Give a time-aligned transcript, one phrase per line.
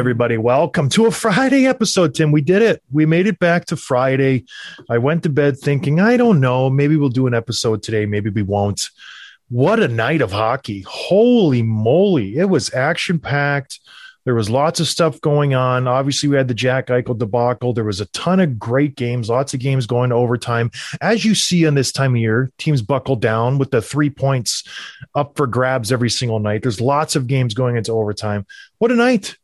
[0.00, 0.38] Everybody.
[0.38, 2.32] Welcome to a Friday episode, Tim.
[2.32, 2.82] We did it.
[2.90, 4.46] We made it back to Friday.
[4.88, 8.30] I went to bed thinking, I don't know, maybe we'll do an episode today, maybe
[8.30, 8.88] we won't.
[9.50, 10.86] What a night of hockey.
[10.88, 12.38] Holy moly.
[12.38, 13.78] It was action packed.
[14.24, 15.86] There was lots of stuff going on.
[15.86, 17.74] Obviously, we had the Jack Eichel debacle.
[17.74, 20.70] There was a ton of great games, lots of games going to overtime.
[21.02, 24.64] As you see in this time of year, teams buckle down with the three points
[25.14, 26.62] up for grabs every single night.
[26.62, 28.46] There's lots of games going into overtime.
[28.78, 29.36] What a night.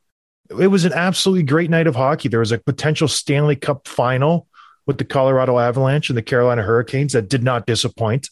[0.50, 2.28] It was an absolutely great night of hockey.
[2.28, 4.46] There was a potential Stanley Cup final
[4.86, 8.30] with the Colorado Avalanche and the Carolina Hurricanes that did not disappoint.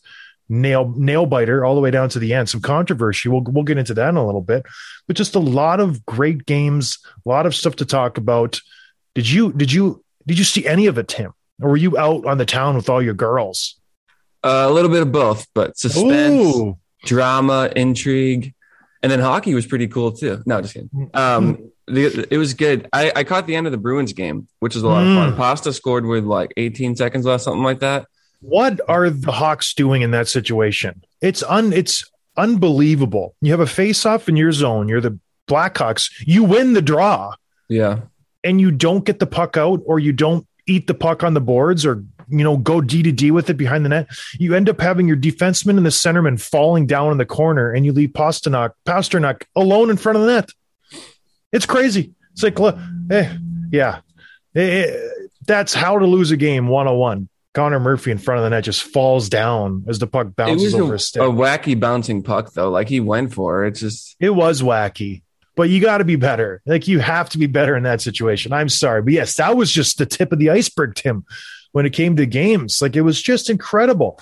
[0.49, 2.51] Nail nail biter all the way down to the end.
[2.51, 3.31] Some controversy.
[3.31, 4.65] We'll we'll get into that in a little bit,
[5.07, 8.61] but just a lot of great games, a lot of stuff to talk about.
[9.15, 11.33] Did you did you did you see any of it, Tim?
[11.63, 13.81] Or were you out on the town with all your girls?
[14.43, 16.79] Uh, a little bit of both, but suspense, Ooh.
[17.05, 18.54] drama, intrigue,
[19.05, 20.43] and then hockey was pretty cool too.
[20.47, 21.11] No, just kidding.
[21.15, 22.89] Um, the, it was good.
[22.95, 25.11] I, I caught the end of the Bruins game, which was a lot Mm.
[25.19, 25.37] of fun.
[25.37, 28.07] Pasta scored with like 18 seconds left, something like that.
[28.41, 31.03] What are the Hawks doing in that situation?
[31.21, 32.11] It's un it's
[32.59, 33.35] unbelievable.
[33.41, 34.89] You have a face off in your zone.
[34.89, 36.11] You're the Blackhawks.
[36.27, 37.35] You win the draw.
[37.69, 38.01] Yeah,
[38.43, 41.41] and you don't get the puck out or you don't eat the puck on the
[41.41, 44.09] boards or you know go D to D with it behind the net,
[44.39, 47.85] you end up having your defenseman and the centerman falling down in the corner and
[47.85, 50.51] you leave Pastrnak, Pastrnak alone in front of the net.
[51.53, 52.13] It's crazy.
[52.33, 52.59] It's like,
[53.11, 53.37] eh,
[53.71, 54.01] yeah,
[54.57, 55.09] Eh, eh,
[55.47, 57.29] that's how to lose a game 101.
[57.55, 60.79] Connor Murphy in front of the net just falls down as the puck bounces a,
[60.79, 61.23] over a his stick.
[61.23, 62.71] wacky bouncing puck though.
[62.71, 63.69] Like he went for it.
[63.69, 65.23] It's just It was wacky,
[65.55, 66.63] but you got to be better.
[66.67, 68.53] Like you have to be better in that situation.
[68.53, 71.25] I'm sorry, but yes, that was just the tip of the iceberg, Tim.
[71.75, 74.21] When it came to games, like it was just incredible.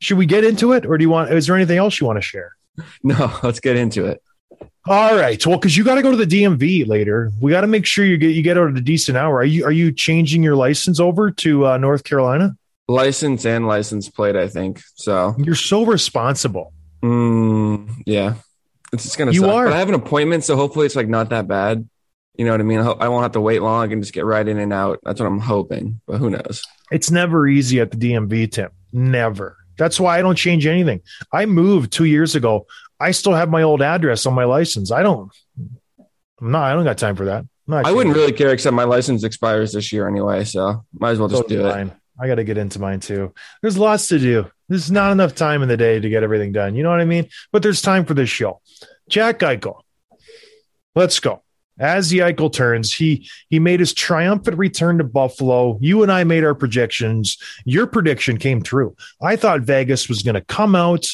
[0.00, 1.32] Should we get into it, or do you want?
[1.32, 2.56] Is there anything else you want to share?
[3.04, 3.32] no.
[3.44, 4.20] Let's get into it.
[4.88, 7.66] All right, well, because you got to go to the DMV later, we got to
[7.68, 9.36] make sure you get you get out at a decent hour.
[9.36, 12.56] Are you are you changing your license over to uh, North Carolina?
[12.88, 14.82] License and license plate, I think.
[14.96, 16.72] So You're so responsible.
[17.02, 18.34] mm, yeah,
[18.92, 19.30] it's just gonna.
[19.32, 19.50] You suck.
[19.50, 19.64] are.
[19.66, 21.88] But I have an appointment, so hopefully it's like not that bad.
[22.36, 22.78] You know what I mean?
[22.80, 23.92] I won't have to wait long.
[23.92, 25.00] and just get right in and out.
[25.04, 26.00] That's what I'm hoping.
[26.06, 26.62] But who knows?
[26.90, 28.70] It's never easy at the DMV, Tim.
[28.92, 29.56] Never.
[29.76, 31.02] That's why I don't change anything.
[31.32, 32.66] I moved two years ago.
[32.98, 34.90] I still have my old address on my license.
[34.90, 35.30] I don't.
[36.40, 36.64] I'm not.
[36.64, 37.44] I don't got time for that.
[37.70, 40.44] I wouldn't really care, except my license expires this year anyway.
[40.44, 41.90] So might as well just So do it.
[42.20, 43.32] I got to get into mine too.
[43.62, 44.50] There's lots to do.
[44.68, 46.74] There's not enough time in the day to get everything done.
[46.74, 47.28] You know what I mean?
[47.52, 48.60] But there's time for this show.
[49.08, 49.82] Jack Eichel.
[50.94, 51.42] Let's go.
[51.78, 55.78] As the Eichel turns, he he made his triumphant return to Buffalo.
[55.80, 57.38] You and I made our projections.
[57.64, 58.96] Your prediction came true.
[59.22, 61.06] I thought Vegas was going to come out,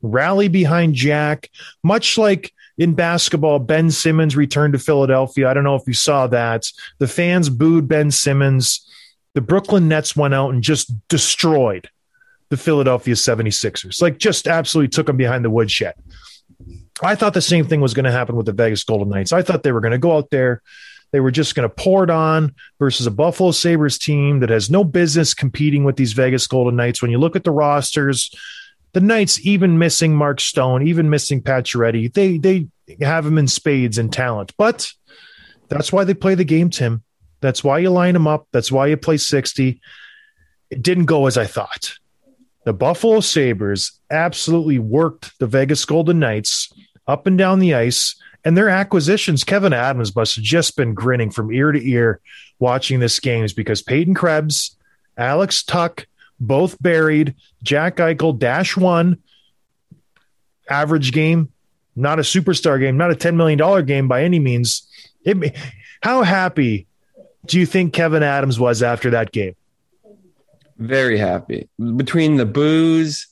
[0.00, 1.50] rally behind Jack,
[1.82, 5.48] much like in basketball, Ben Simmons returned to Philadelphia.
[5.48, 6.66] I don't know if you saw that.
[6.98, 8.88] The fans booed Ben Simmons.
[9.34, 11.88] The Brooklyn Nets went out and just destroyed
[12.48, 14.02] the Philadelphia 76ers.
[14.02, 15.94] Like just absolutely took them behind the woodshed.
[17.00, 19.32] I thought the same thing was going to happen with the Vegas Golden Knights.
[19.32, 20.62] I thought they were going to go out there.
[21.12, 24.70] They were just going to pour it on versus a Buffalo Sabres team that has
[24.70, 27.02] no business competing with these Vegas Golden Knights.
[27.02, 28.34] When you look at the rosters,
[28.92, 32.68] the Knights, even missing Mark Stone, even missing Pacioretty, they they
[33.00, 34.52] have them in spades and talent.
[34.56, 34.90] But
[35.68, 37.02] that's why they play the game, Tim.
[37.40, 38.46] That's why you line them up.
[38.52, 39.80] That's why you play 60.
[40.70, 41.94] it didn't go as I thought.
[42.64, 46.71] The Buffalo Sabres absolutely worked the Vegas Golden Knights
[47.06, 48.16] up and down the ice.
[48.44, 52.20] And their acquisitions, Kevin Adams must have just been grinning from ear to ear
[52.58, 54.76] watching this games because Peyton Krebs,
[55.16, 56.06] Alex Tuch,
[56.40, 59.18] both buried, Jack Eichel, dash one,
[60.68, 61.52] average game,
[61.94, 64.88] not a superstar game, not a $10 million game by any means.
[65.24, 65.56] It,
[66.02, 66.86] how happy
[67.46, 69.54] do you think Kevin Adams was after that game?
[70.78, 71.68] Very happy.
[71.96, 73.28] Between the booze,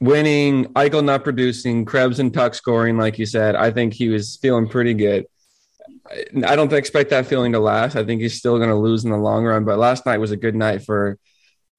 [0.00, 4.36] winning, Eichel not producing, Krebs and Tuch scoring, like you said, I think he was
[4.36, 5.26] feeling pretty good.
[6.44, 7.96] I don't expect that feeling to last.
[7.96, 9.64] I think he's still going to lose in the long run.
[9.64, 11.18] But last night was a good night for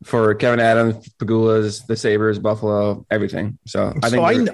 [0.03, 3.57] for Kevin Adams, Pegulas, the Sabres, Buffalo, everything.
[3.65, 4.53] So I think so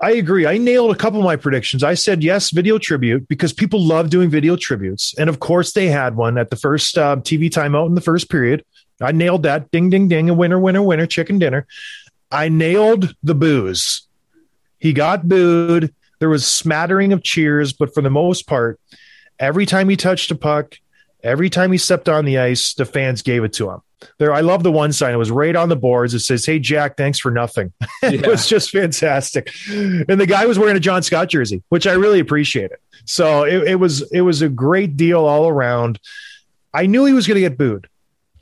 [0.00, 0.46] I, I agree.
[0.46, 1.82] I nailed a couple of my predictions.
[1.82, 5.88] I said yes, video tribute because people love doing video tributes, and of course they
[5.88, 8.64] had one at the first uh, TV timeout in the first period.
[9.00, 9.70] I nailed that.
[9.70, 10.30] Ding, ding, ding.
[10.30, 11.06] A winner, winner, winner.
[11.06, 11.66] Chicken dinner.
[12.34, 14.08] I nailed the boos.
[14.78, 15.94] He got booed.
[16.18, 18.80] There was smattering of cheers, but for the most part,
[19.38, 20.76] every time he touched a puck,
[21.22, 23.82] every time he stepped on the ice, the fans gave it to him.
[24.18, 25.14] There, I love the one sign.
[25.14, 26.12] It was right on the boards.
[26.12, 27.72] It says, "Hey Jack, thanks for nothing."
[28.02, 31.92] it was just fantastic, and the guy was wearing a John Scott jersey, which I
[31.92, 32.78] really appreciated.
[33.06, 36.00] So it, it was it was a great deal all around.
[36.74, 37.88] I knew he was going to get booed.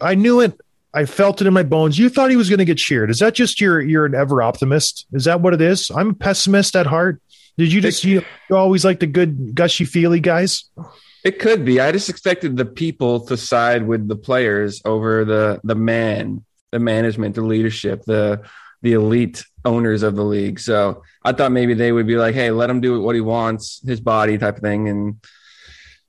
[0.00, 0.58] I knew it.
[0.94, 1.98] I felt it in my bones.
[1.98, 3.10] You thought he was going to get cheered.
[3.10, 5.06] Is that just you're you're an ever optimist?
[5.12, 5.90] Is that what it is?
[5.90, 7.20] I'm a pessimist at heart.
[7.56, 10.64] Did you just you, you always like the good gushy feely guys?
[11.24, 11.80] It could be.
[11.80, 16.78] I just expected the people to side with the players over the the man, the
[16.78, 18.42] management, the leadership, the
[18.82, 20.58] the elite owners of the league.
[20.58, 23.80] So I thought maybe they would be like, "Hey, let him do what he wants,
[23.86, 25.24] his body type of thing." And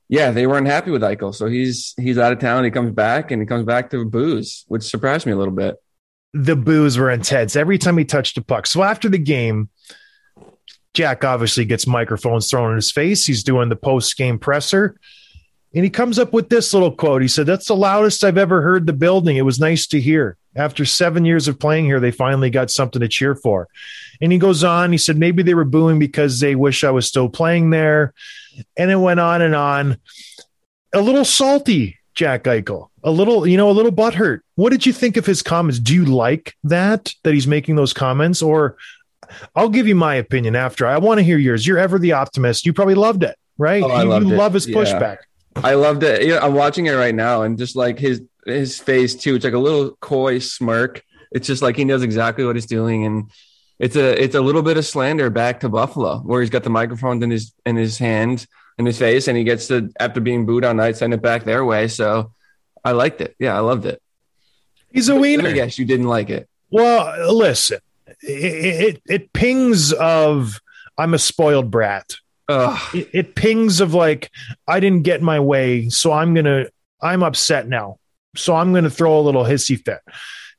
[0.08, 2.64] yeah, they weren't happy with Eichel, so he's he's out of town.
[2.64, 5.76] He comes back and he comes back to boos, which surprised me a little bit.
[6.34, 8.66] the boos were intense every time he touched the puck.
[8.66, 9.70] So after the game,
[10.92, 13.24] Jack obviously gets microphones thrown in his face.
[13.24, 14.98] He's doing the post game presser.
[15.74, 17.22] And he comes up with this little quote.
[17.22, 19.36] He said, That's the loudest I've ever heard the building.
[19.36, 20.36] It was nice to hear.
[20.56, 23.68] After seven years of playing here, they finally got something to cheer for.
[24.20, 27.06] And he goes on, he said, Maybe they were booing because they wish I was
[27.06, 28.14] still playing there.
[28.76, 29.98] And it went on and on.
[30.92, 32.88] A little salty, Jack Eichel.
[33.02, 34.40] A little, you know, a little butthurt.
[34.54, 35.78] What did you think of his comments?
[35.80, 38.76] Do you like that that he's making those comments, or
[39.56, 40.86] I'll give you my opinion after.
[40.86, 41.66] I want to hear yours.
[41.66, 42.64] You're ever the optimist.
[42.64, 43.82] You probably loved it, right?
[43.82, 44.36] Oh, I you loved you it.
[44.38, 44.76] love his Yeah.
[44.76, 45.16] pushback.
[45.56, 46.26] I loved it.
[46.26, 49.34] Yeah, I'm watching it right now, and just like his his face too.
[49.34, 51.02] It's like a little coy smirk.
[51.32, 53.30] It's just like he knows exactly what he's doing, and
[53.78, 56.70] it's a it's a little bit of slander back to Buffalo, where he's got the
[56.70, 58.46] microphone in his in his hand
[58.78, 61.44] in his face, and he gets to after being booed all night, send it back
[61.44, 61.88] their way.
[61.88, 62.32] So
[62.84, 63.34] I liked it.
[63.38, 64.00] Yeah, I loved it.
[64.92, 65.48] He's a wiener.
[65.48, 66.48] I guess you didn't like it.
[66.70, 67.78] Well, listen,
[68.22, 70.60] it, it it pings of
[70.96, 72.16] I'm a spoiled brat.
[72.48, 74.30] It, it pings of like
[74.68, 76.66] I didn't get my way, so I'm gonna
[77.00, 77.98] I'm upset now,
[78.36, 80.00] so I'm gonna throw a little hissy fit.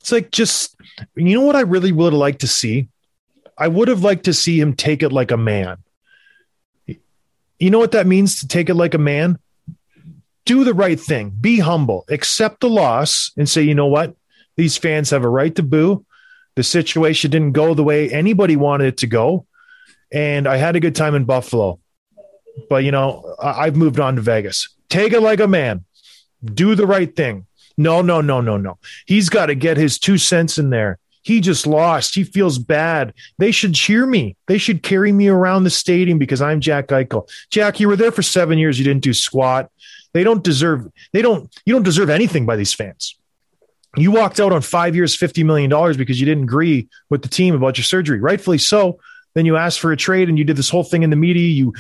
[0.02, 0.76] It's like just
[1.16, 2.90] you know what I really would have liked to see.
[3.58, 5.78] I would have liked to see him take it like a man.
[7.60, 9.40] You know what that means to take it like a man?
[10.46, 14.14] Do the right thing, be humble, accept the loss, and say, you know what?
[14.58, 16.06] These fans have a right to boo.
[16.56, 19.46] The situation didn't go the way anybody wanted it to go.
[20.12, 21.80] And I had a good time in Buffalo.
[22.70, 24.70] But, you know, I- I've moved on to Vegas.
[24.90, 25.84] Take it like a man.
[26.44, 27.48] Do the right thing.
[27.78, 28.78] No, no, no, no, no.
[29.06, 31.00] He's got to get his two cents in there.
[31.24, 32.14] He just lost.
[32.14, 33.14] He feels bad.
[33.40, 34.38] They should cheer me.
[34.48, 37.28] They should carry me around the stadium because I'm Jack Eichel.
[37.50, 38.78] Jack, you were there for seven years.
[38.78, 39.72] You didn't do squat.
[40.14, 43.18] They don't deserve, they don't, you don't deserve anything by these fans.
[43.98, 47.56] You walked out on five years, $50 million because you didn't agree with the team
[47.56, 48.20] about your surgery.
[48.20, 49.00] Rightfully so.
[49.36, 51.48] Then you asked for a trade and you did this whole thing in the media.
[51.48, 51.74] You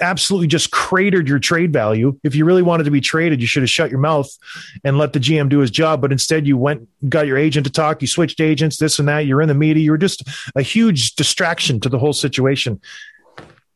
[0.00, 2.18] absolutely just cratered your trade value.
[2.24, 4.28] If you really wanted to be traded, you should have shut your mouth
[4.82, 6.00] and let the GM do his job.
[6.00, 9.26] But instead, you went, got your agent to talk, you switched agents, this and that.
[9.26, 9.84] You're in the media.
[9.84, 10.26] You're just
[10.56, 12.80] a huge distraction to the whole situation.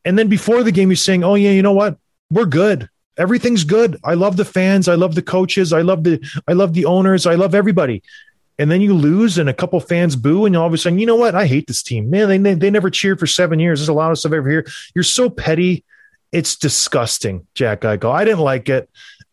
[0.03, 1.97] And then before the game, you're saying, oh, yeah, you know what?
[2.31, 2.89] We're good.
[3.17, 3.99] Everything's good.
[4.03, 4.87] I love the fans.
[4.87, 5.73] I love the coaches.
[5.73, 7.25] I love the I love the owners.
[7.25, 8.03] I love everybody
[8.59, 11.05] and then you lose and a couple fans boo and all of a sudden you
[11.05, 11.35] know what?
[11.35, 12.09] I hate this team.
[12.09, 13.79] Man they, they, never cheered for seven years.
[13.79, 14.65] There's a lot of stuff over here.
[14.95, 15.83] You're so petty.
[16.31, 18.11] It's disgusting jack eichel.
[18.11, 18.89] I didn't like it.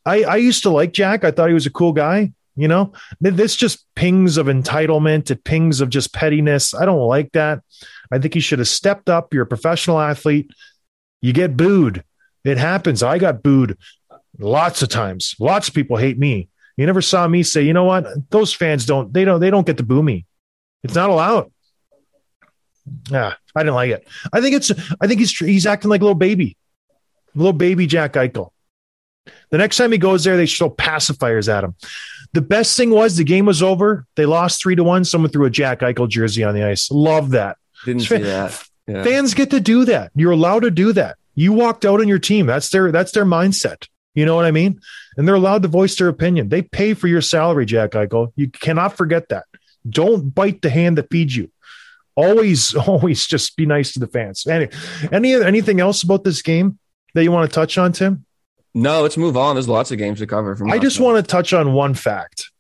[0.07, 1.25] I i used to like jack.
[1.25, 2.93] I thought he was a cool guy you know?
[3.21, 5.31] This just pings of entitlement.
[5.31, 6.75] It pings of just pettiness.
[6.75, 7.63] I don't like that.
[8.13, 9.35] I think he should have stepped up.
[9.35, 10.51] You're a professional athlete.
[11.21, 12.05] You get booed.
[12.45, 13.03] It happens.
[13.03, 13.79] I got booed
[14.39, 15.35] lots of times.
[15.41, 18.07] Lots of people hate me You never saw me say, you know what?
[18.31, 20.27] Those fans don't they don't they don't get to boo me.
[20.83, 21.51] It's not allowed.
[23.11, 24.07] Yeah, I didn't like it.
[24.33, 26.57] I think it's I think he's he's acting like a little baby.
[27.35, 28.51] Little baby Jack Eichel.
[29.51, 31.75] The next time he goes there, they throw pacifiers at him.
[32.33, 34.07] The best thing was the game was over.
[34.17, 35.05] They lost three to one.
[35.05, 36.91] Someone threw a Jack Eichel jersey on the ice.
[36.91, 37.57] Love that.
[37.85, 38.63] Didn't see that.
[38.87, 39.03] Yeah.
[39.05, 40.11] Fans get to do that.
[40.15, 41.17] You're allowed to do that.
[41.35, 42.47] You walked out on your team.
[42.47, 43.89] That's their that's their mindset.
[44.15, 44.81] You know what I mean?
[45.17, 46.49] And they're allowed to voice their opinion.
[46.49, 48.33] They pay for your salary, Jack Eichel.
[48.37, 49.45] You cannot forget that.
[49.89, 51.51] Don't bite the hand that feeds you.
[52.15, 54.47] Always, always just be nice to the fans.
[54.47, 54.69] Any,
[55.13, 56.79] any anything else about this game
[57.15, 58.25] that you want to touch on, Tim?
[58.75, 59.55] No, let's move on.
[59.55, 60.57] There's lots of games to cover.
[60.57, 62.51] From I just want to touch on one fact.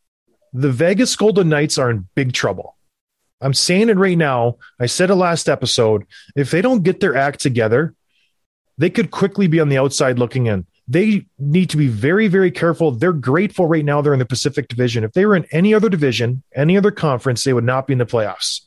[0.52, 2.76] The Vegas Golden Knights are in big trouble.
[3.40, 4.56] I'm saying it right now.
[4.78, 6.06] I said it last episode.
[6.36, 7.94] If they don't get their act together,
[8.78, 10.66] they could quickly be on the outside looking in.
[10.86, 12.90] They need to be very, very careful.
[12.90, 15.02] They're grateful right now they're in the Pacific Division.
[15.02, 17.98] If they were in any other division, any other conference, they would not be in
[17.98, 18.60] the playoffs.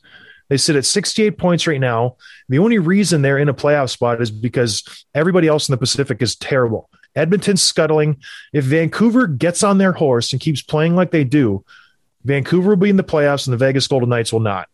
[0.48, 2.16] They sit at 68 points right now.
[2.48, 4.82] The only reason they're in a playoff spot is because
[5.14, 6.88] everybody else in the Pacific is terrible.
[7.14, 8.16] Edmonton's scuttling.
[8.52, 11.64] If Vancouver gets on their horse and keeps playing like they do,
[12.24, 14.68] Vancouver will be in the playoffs and the Vegas Golden Knights will not.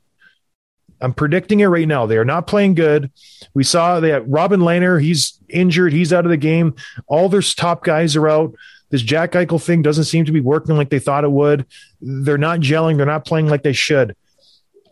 [1.05, 2.07] I'm predicting it right now.
[2.07, 3.13] They are not playing good.
[3.53, 5.93] We saw that Robin Lehner, he's injured.
[5.93, 6.77] He's out of the game.
[7.07, 8.55] All their top guys are out.
[8.89, 11.67] This Jack Eichel thing doesn't seem to be working like they thought it would.
[12.01, 12.97] They're not gelling.
[12.97, 14.17] They're not playing like they should.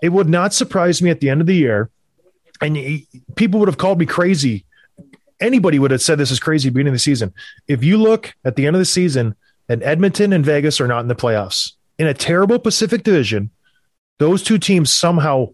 [0.02, 1.88] It would not surprise me at the end of the year.
[2.60, 4.66] And people would have called me crazy.
[5.40, 7.32] Anybody would have said this is crazy beginning of the season.
[7.68, 9.34] If you look at the end of the season
[9.66, 13.50] and Edmonton and Vegas are not in the playoffs in a terrible Pacific division,
[14.18, 15.48] those two teams somehow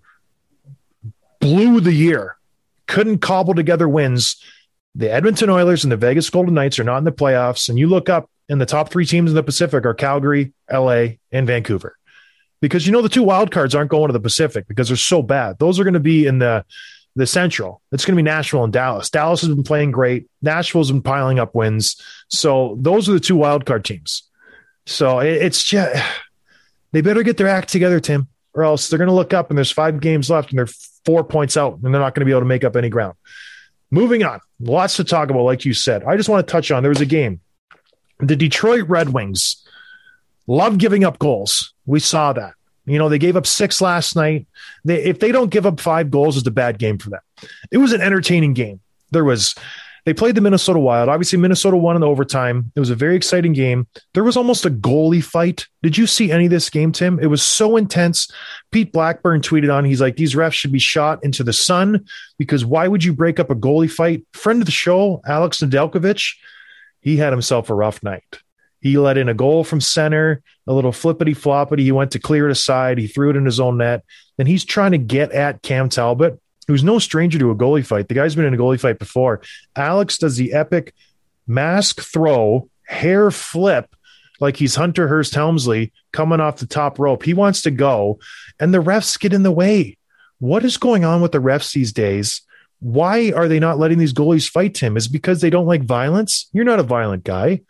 [1.41, 2.37] blew the year,
[2.87, 4.43] couldn't cobble together wins.
[4.95, 7.69] The Edmonton Oilers and the Vegas Golden Knights are not in the playoffs.
[7.69, 11.07] And you look up, and the top three teams in the Pacific are Calgary, LA,
[11.31, 11.97] and Vancouver.
[12.61, 15.23] Because you know the two wild cards aren't going to the Pacific because they're so
[15.23, 15.59] bad.
[15.59, 16.65] Those are going to be in the
[17.19, 17.83] the Central.
[17.91, 19.11] It's going to be Nashville and Dallas.
[19.11, 20.29] Dallas has been playing great.
[20.41, 22.01] Nashville's been piling up wins.
[22.29, 24.23] So those are the two wild card teams.
[24.87, 26.01] So it, it's just
[26.93, 29.59] they better get their act together, Tim, or else they're going to look up and
[29.59, 30.69] there's five games left and they're
[31.05, 33.15] four points out and they're not going to be able to make up any ground.
[33.91, 36.05] Moving on, lots to talk about, like you said.
[36.05, 37.41] I just want to touch on there was a game.
[38.21, 39.65] The Detroit Red Wings
[40.47, 41.73] love giving up goals.
[41.87, 42.55] We saw that.
[42.85, 44.47] You know, they gave up six last night.
[44.85, 47.21] They, if they don't give up five goals, it's a bad game for them.
[47.71, 48.81] It was an entertaining game.
[49.11, 49.55] There was,
[50.05, 51.09] they played the Minnesota Wild.
[51.09, 52.73] Obviously, Minnesota won in the overtime.
[52.75, 53.87] It was a very exciting game.
[54.15, 55.67] There was almost a goalie fight.
[55.83, 57.19] Did you see any of this game, Tim?
[57.21, 58.31] It was so intense.
[58.71, 62.07] Pete Blackburn tweeted on, he's like, these refs should be shot into the sun
[62.39, 64.25] because why would you break up a goalie fight?
[64.33, 66.35] Friend of the show, Alex Nedeljkovic,
[67.01, 68.41] he had himself a rough night.
[68.81, 71.81] He let in a goal from center, a little flippity floppity.
[71.81, 72.99] He went to clear it aside.
[72.99, 74.05] He threw it in his own net.
[74.37, 78.07] Then he's trying to get at Cam Talbot, who's no stranger to a goalie fight.
[78.07, 79.41] The guy's been in a goalie fight before.
[79.75, 80.95] Alex does the epic
[81.47, 83.97] mask throw, hair flip,
[84.39, 87.25] like he's Hunter Hearst Helmsley coming off the top rope.
[87.25, 88.21] He wants to go,
[88.61, 89.97] and the refs get in the way.
[90.39, 92.43] What is going on with the refs these days?
[92.81, 94.97] Why are they not letting these goalies fight him?
[94.97, 96.49] Is it because they don't like violence?
[96.53, 97.63] You're not a violent guy.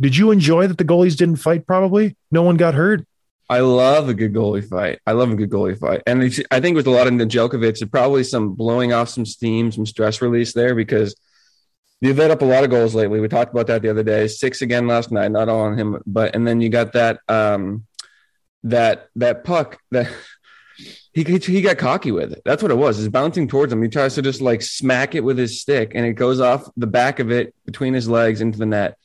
[0.00, 1.66] Did you enjoy that the goalies didn't fight?
[1.66, 3.06] Probably no one got hurt.
[3.48, 5.00] I love a good goalie fight.
[5.06, 6.02] I love a good goalie fight.
[6.06, 9.72] And I think with a lot of Nedeljkovic, it's probably some blowing off some steam,
[9.72, 11.16] some stress release there because
[12.00, 13.20] you've let up a lot of goals lately.
[13.20, 14.28] We talked about that the other day.
[14.28, 17.86] Six again last night, not all on him, but and then you got that um
[18.64, 20.12] that that puck that
[21.12, 22.42] he he got cocky with it.
[22.44, 22.98] That's what it was.
[22.98, 23.82] It's bouncing towards him.
[23.82, 26.86] He tries to just like smack it with his stick, and it goes off the
[26.86, 28.98] back of it between his legs into the net.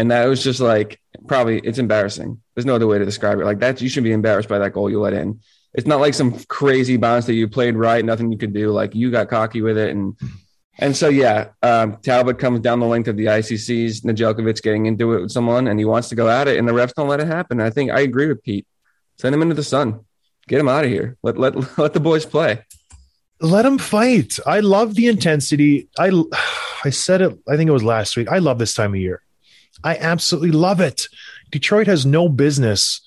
[0.00, 2.40] And that was just like probably it's embarrassing.
[2.54, 3.44] There's no other way to describe it.
[3.44, 5.40] Like that, you should be embarrassed by that goal you let in.
[5.74, 8.70] It's not like some crazy bounce that you played right, nothing you could do.
[8.70, 10.16] Like you got cocky with it, and
[10.78, 14.00] and so yeah, um, Talbot comes down the length of the ICCs.
[14.00, 16.72] Nedeljkovic getting into it with someone, and he wants to go at it, and the
[16.72, 17.60] refs don't let it happen.
[17.60, 18.66] I think I agree with Pete.
[19.18, 20.00] Send him into the sun.
[20.48, 21.18] Get him out of here.
[21.22, 22.64] Let let let the boys play.
[23.38, 24.38] Let them fight.
[24.46, 25.90] I love the intensity.
[25.98, 26.10] I
[26.86, 27.38] I said it.
[27.46, 28.28] I think it was last week.
[28.28, 29.20] I love this time of year.
[29.82, 31.08] I absolutely love it.
[31.50, 33.00] Detroit has no business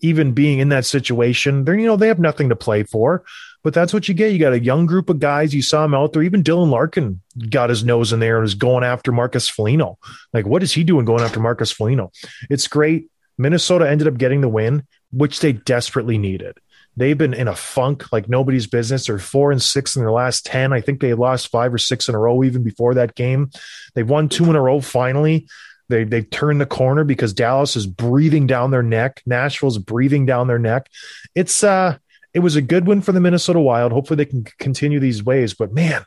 [0.00, 1.64] even being in that situation.
[1.64, 3.24] They're you know they have nothing to play for,
[3.62, 4.32] but that's what you get.
[4.32, 5.54] You got a young group of guys.
[5.54, 6.22] You saw him out there.
[6.22, 9.98] Even Dylan Larkin got his nose in there and was going after Marcus Foligno.
[10.32, 12.10] Like what is he doing going after Marcus Foligno?
[12.50, 13.08] It's great.
[13.38, 16.58] Minnesota ended up getting the win, which they desperately needed.
[16.96, 19.06] They've been in a funk like nobody's business.
[19.06, 20.72] They're four and six in their last 10.
[20.72, 23.50] I think they lost five or six in a row even before that game.
[23.94, 25.48] They've won two in a row finally.
[25.88, 29.22] They they turn the corner because Dallas is breathing down their neck.
[29.26, 30.88] Nashville's breathing down their neck.
[31.34, 31.98] It's uh
[32.32, 33.92] it was a good win for the Minnesota Wild.
[33.92, 35.54] Hopefully they can continue these ways.
[35.54, 36.04] But man,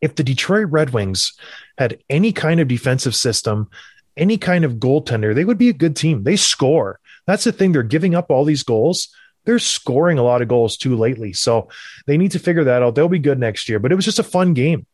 [0.00, 1.34] if the Detroit Red Wings
[1.76, 3.68] had any kind of defensive system,
[4.16, 6.22] any kind of goaltender, they would be a good team.
[6.22, 6.98] They score.
[7.26, 7.72] That's the thing.
[7.72, 9.14] They're giving up all these goals.
[9.44, 11.32] They're scoring a lot of goals too lately.
[11.32, 11.68] So
[12.06, 12.94] they need to figure that out.
[12.94, 13.78] They'll be good next year.
[13.78, 14.86] But it was just a fun game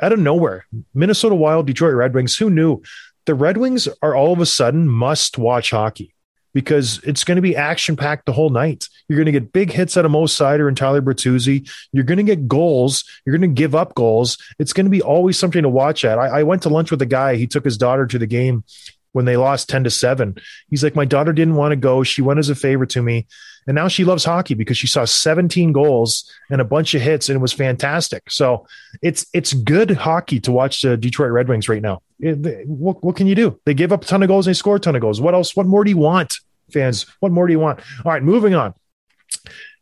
[0.00, 0.66] out of nowhere.
[0.94, 2.36] Minnesota Wild, Detroit Red Wings.
[2.36, 2.82] Who knew?
[3.26, 6.14] The Red Wings are all of a sudden must watch hockey
[6.54, 8.88] because it's going to be action packed the whole night.
[9.06, 11.70] You're going to get big hits out of Mo Seider and Tyler Bertuzzi.
[11.92, 13.04] You're going to get goals.
[13.24, 14.38] You're going to give up goals.
[14.58, 16.18] It's going to be always something to watch at.
[16.18, 17.36] I, I went to lunch with a guy.
[17.36, 18.64] He took his daughter to the game
[19.12, 20.36] when they lost 10 to 7.
[20.68, 22.02] He's like, My daughter didn't want to go.
[22.02, 23.26] She went as a favor to me.
[23.68, 27.28] And now she loves hockey because she saw 17 goals and a bunch of hits,
[27.28, 28.30] and it was fantastic.
[28.30, 28.66] So
[29.02, 32.00] it's it's good hockey to watch the Detroit Red Wings right now.
[32.18, 33.60] It- what, what can you do?
[33.66, 35.20] They gave up a ton of goals, they scored a ton of goals.
[35.20, 35.54] What else?
[35.54, 36.38] What more do you want,
[36.72, 37.04] fans?
[37.20, 37.80] What more do you want?
[38.04, 38.72] All right, moving on.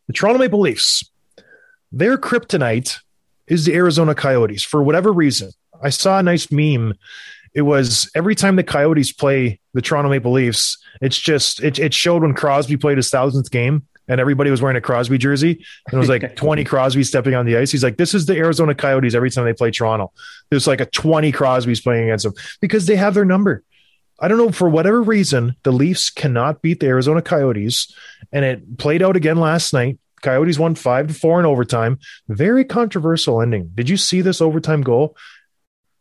[0.09, 1.09] The Toronto Maple Leafs,
[1.93, 2.99] their kryptonite
[3.47, 5.52] is the Arizona Coyotes for whatever reason.
[5.81, 6.95] I saw a nice meme.
[7.57, 11.95] It was every time the Coyotes play the Toronto Maple Leafs, it's just it, it
[11.95, 15.65] showed when Crosby played his thousandth game and everybody was wearing a Crosby jersey.
[15.87, 17.71] And it was like 20 Crosby stepping on the ice.
[17.73, 20.13] He's like, this is the Arizona Coyotes every time they play Toronto.
[20.51, 23.65] There's like a 20 Crosbys playing against them because they have their number.
[24.21, 27.93] I don't know for whatever reason the Leafs cannot beat the Arizona Coyotes,
[28.33, 29.99] and it played out again last night.
[30.23, 31.99] Coyotes won five to four in overtime.
[32.29, 33.71] Very controversial ending.
[33.75, 35.17] Did you see this overtime goal?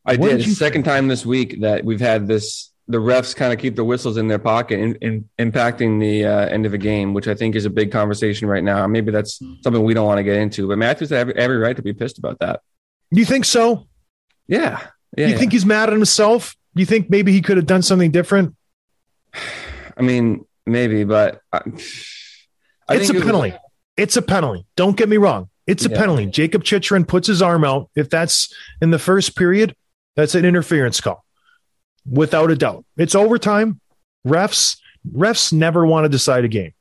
[0.06, 0.38] I What did.
[0.38, 2.72] did you Second time this week that we've had this.
[2.88, 6.46] The refs kind of keep the whistles in their pocket and, and impacting the uh,
[6.50, 8.86] end of a game, which I think is a big conversation right now.
[8.86, 11.76] Maybe that's something we don't want to get into, but Matthews has every, every right
[11.76, 12.60] to be pissed about that.
[13.10, 13.88] You think so?
[14.48, 14.80] Yeah.
[15.18, 15.26] Yeah.
[15.26, 15.38] you yeah.
[15.40, 16.56] think he's mad at himself?
[16.76, 18.56] You think maybe he could have done something different?
[19.98, 23.54] I mean, maybe, but I, I it's a think it was- penalty.
[23.98, 24.66] It's a penalty.
[24.76, 25.50] Don't get me wrong.
[25.66, 25.98] It's a Yeah.
[25.98, 26.26] penalty.
[26.28, 27.90] Jakob Chychrun puts his arm out.
[27.96, 29.74] If that's in the first period,
[30.16, 31.24] that's an interference call,
[32.10, 32.86] without a doubt.
[32.98, 33.80] It's overtime.
[34.26, 34.78] Refs
[35.12, 36.74] refs never want to decide a game,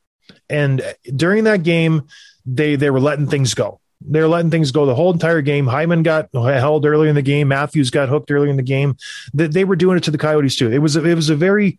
[0.49, 0.83] and
[1.15, 2.09] during that game,
[2.47, 3.81] they they were letting things go.
[4.07, 5.67] They were letting things go the whole entire game.
[5.67, 7.49] Hyman got held early in the game.
[7.49, 8.97] Matthews got hooked early in the game.
[9.33, 10.71] They, they were doing it to the Coyotes too.
[10.71, 11.79] It was a, it was a very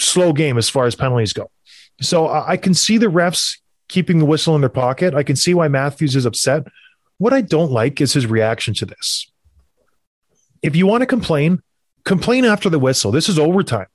[0.00, 1.50] slow game as far as penalties go.
[2.00, 5.14] So I can see the refs keeping the whistle in their pocket.
[5.14, 6.66] I can see why Matthews is upset.
[7.18, 9.30] What I don't like is his reaction to this.
[10.66, 11.62] If you want to complain,
[12.04, 13.12] complain after the whistle.
[13.12, 13.86] This is overtime.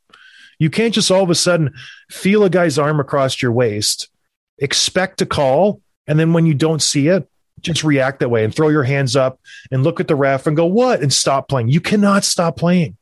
[0.58, 1.74] You can't just all of a sudden
[2.10, 4.10] feel a guy's arm across your waist,
[4.58, 7.28] expect a call, and then when you don't see it,
[7.60, 10.56] just react that way and throw your hands up and look at the ref and
[10.56, 11.02] go, What?
[11.02, 11.68] and stop playing.
[11.68, 12.96] You cannot stop playing.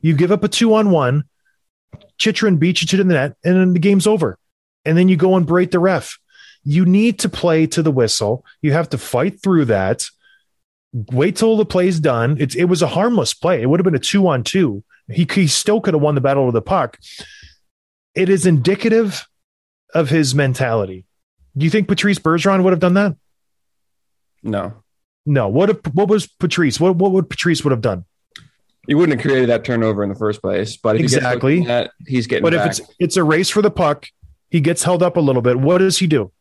[0.00, 1.24] You give up a two on one,
[2.16, 4.38] Chychrun beats you to the net, and then the game's over.
[4.84, 6.18] And then you go and break the ref.
[6.62, 8.44] You need to play to the whistle.
[8.62, 10.06] You have to fight through that.
[10.92, 12.36] Wait till the play's done.
[12.40, 13.62] It, it was a harmless play.
[13.62, 14.82] It would have been a two on two.
[15.08, 16.98] He, he still could have won the battle with the puck.
[18.14, 19.26] It is indicative
[19.94, 21.04] of his mentality.
[21.56, 23.16] Do you think Patrice Bergeron would have done that?
[24.42, 24.82] No,
[25.26, 25.48] No.
[25.48, 26.80] What if, what was Patrice?
[26.80, 28.04] What what would Patrice would have done?
[28.86, 30.76] he wouldn't have created that turnover in the first place.
[30.76, 31.56] But Exactly.
[31.56, 32.42] he gets that, he's getting.
[32.42, 34.06] But if it's it's a race for the puck,
[34.48, 35.58] he gets held up a little bit.
[35.60, 36.32] What does he do?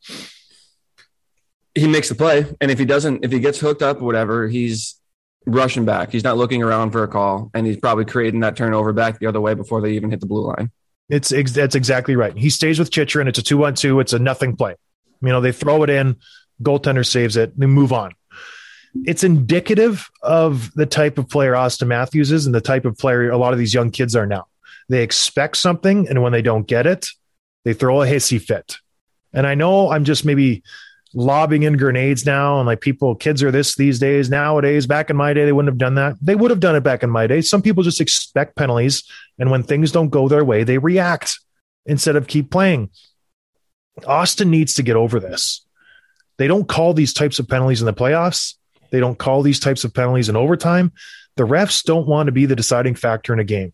[1.80, 5.00] He makes the play, and if he doesn't, if he gets hooked up whatever, he's
[5.46, 6.12] rushing back.
[6.12, 9.28] He's not looking around for a call, and he's probably creating that turnover back the
[9.28, 10.72] other way before they even hit the blue line.
[11.10, 12.38] It's ex- that's exactly right.
[12.38, 13.28] He stays with Chychrun.
[13.28, 14.00] It's a two on two.
[14.00, 14.76] It's a nothing play.
[15.22, 16.18] You know, they throw it in,
[16.62, 18.14] goaltender saves it, they move on.
[19.06, 23.30] It's indicative of the type of player Austin Matthews is and the type of player
[23.30, 24.48] a lot of these young kids are now.
[24.88, 27.08] They expect something, and when they don't get it,
[27.64, 28.78] they throw a hissy fit.
[29.34, 30.64] And I know I'm just maybe
[31.14, 34.30] lobbing in grenades now, and like people, kids are this these days.
[34.30, 36.16] Nowadays, back in my day, they wouldn't have done that.
[36.22, 37.42] They would have done it back in my day.
[37.42, 39.04] Some people just expect penalties,
[39.38, 41.40] and when things don't go their way, they react
[41.86, 42.90] instead of keep playing.
[44.06, 45.66] Austin needs to get over this.
[46.38, 48.56] They don't call these types of penalties in the playoffs.
[48.92, 50.94] They don't call these types of penalties in overtime.
[51.36, 53.74] The refs don't want to be the deciding factor in a game.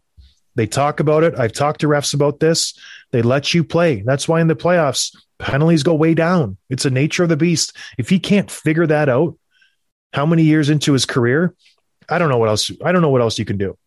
[0.55, 1.37] They talk about it.
[1.37, 2.73] I've talked to refs about this.
[3.11, 4.01] They let you play.
[4.05, 6.57] That's why in the playoffs, penalties go way down.
[6.69, 7.75] It's the nature of the beast.
[7.97, 9.37] If he can't figure that out,
[10.13, 11.53] how many years into his career,
[12.07, 12.71] I don't know what else.
[12.83, 13.77] I don't know what else you can do.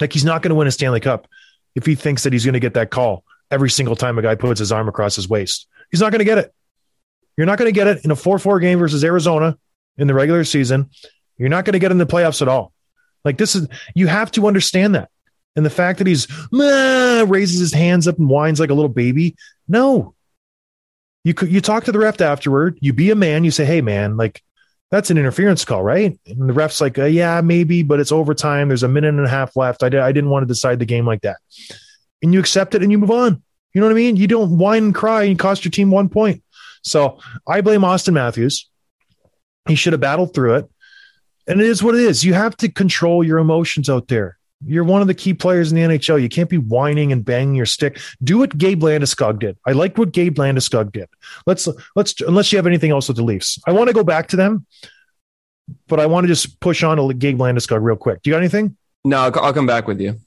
[0.00, 1.28] Like he's not going to win a Stanley Cup
[1.74, 4.34] if he thinks that he's going to get that call every single time a guy
[4.34, 5.66] puts his arm across his waist.
[5.90, 6.52] He's not going to get it.
[7.36, 9.56] You're not going to get it in a 4 4 game versus Arizona
[9.96, 10.90] in the regular season.
[11.36, 12.72] You're not going to get in the playoffs at all.
[13.24, 15.10] Like this is you have to understand that.
[15.56, 19.36] And the fact that he's raises his hands up and whines like a little baby.
[19.66, 20.14] No.
[21.28, 24.16] You you talk to the ref afterward, you be a man, you say, Hey man,
[24.16, 24.42] like
[24.90, 26.18] that's an interference call, right?
[26.26, 28.68] And the ref's like, uh, yeah, maybe, but it's overtime.
[28.68, 29.82] There's a minute and a half left.
[29.82, 31.36] I, I didn't want to decide the game like that.
[32.22, 33.42] And you accept it and you move on.
[33.74, 34.16] You know what I mean?
[34.16, 36.42] You don't whine and cry and cost your team one point.
[36.82, 38.66] So I blame Austin Matthews.
[39.66, 40.70] He should have battled through it.
[41.46, 42.24] And it is what it is.
[42.24, 44.37] You have to control your emotions out there.
[44.64, 46.20] You're one of the key players in the NHL.
[46.20, 48.00] You can't be whining and banging your stick.
[48.22, 49.56] Do what Gabe Landeskog did.
[49.64, 51.08] I like what Gabe Landeskog did.
[51.46, 53.60] Let's let's unless you have anything else with the Leafs.
[53.66, 54.66] I want to go back to them,
[55.86, 58.22] but I want to just push on to Gabe Landeskog real quick.
[58.22, 58.76] Do you got anything?
[59.04, 60.18] No, I'll, I'll come back with you.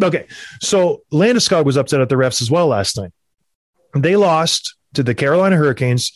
[0.00, 0.26] Okay.
[0.60, 3.12] So Landeskog was upset at the refs as well last night.
[3.94, 6.12] They lost to the Carolina Hurricanes.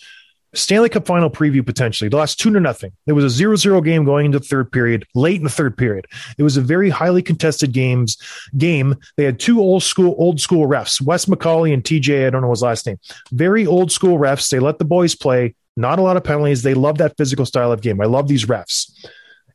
[0.54, 2.08] Stanley Cup final preview potentially.
[2.08, 2.92] They lost two to nothing.
[3.06, 5.76] It was a 0 0 game going into the third period, late in the third
[5.76, 6.06] period.
[6.38, 8.16] It was a very highly contested games
[8.56, 8.96] game.
[9.16, 12.50] They had two old school, old school refs, Wes McCauley and TJ, I don't know
[12.50, 12.98] his last name.
[13.32, 14.48] Very old school refs.
[14.50, 16.62] They let the boys play, not a lot of penalties.
[16.62, 18.00] They love that physical style of game.
[18.00, 19.06] I love these refs.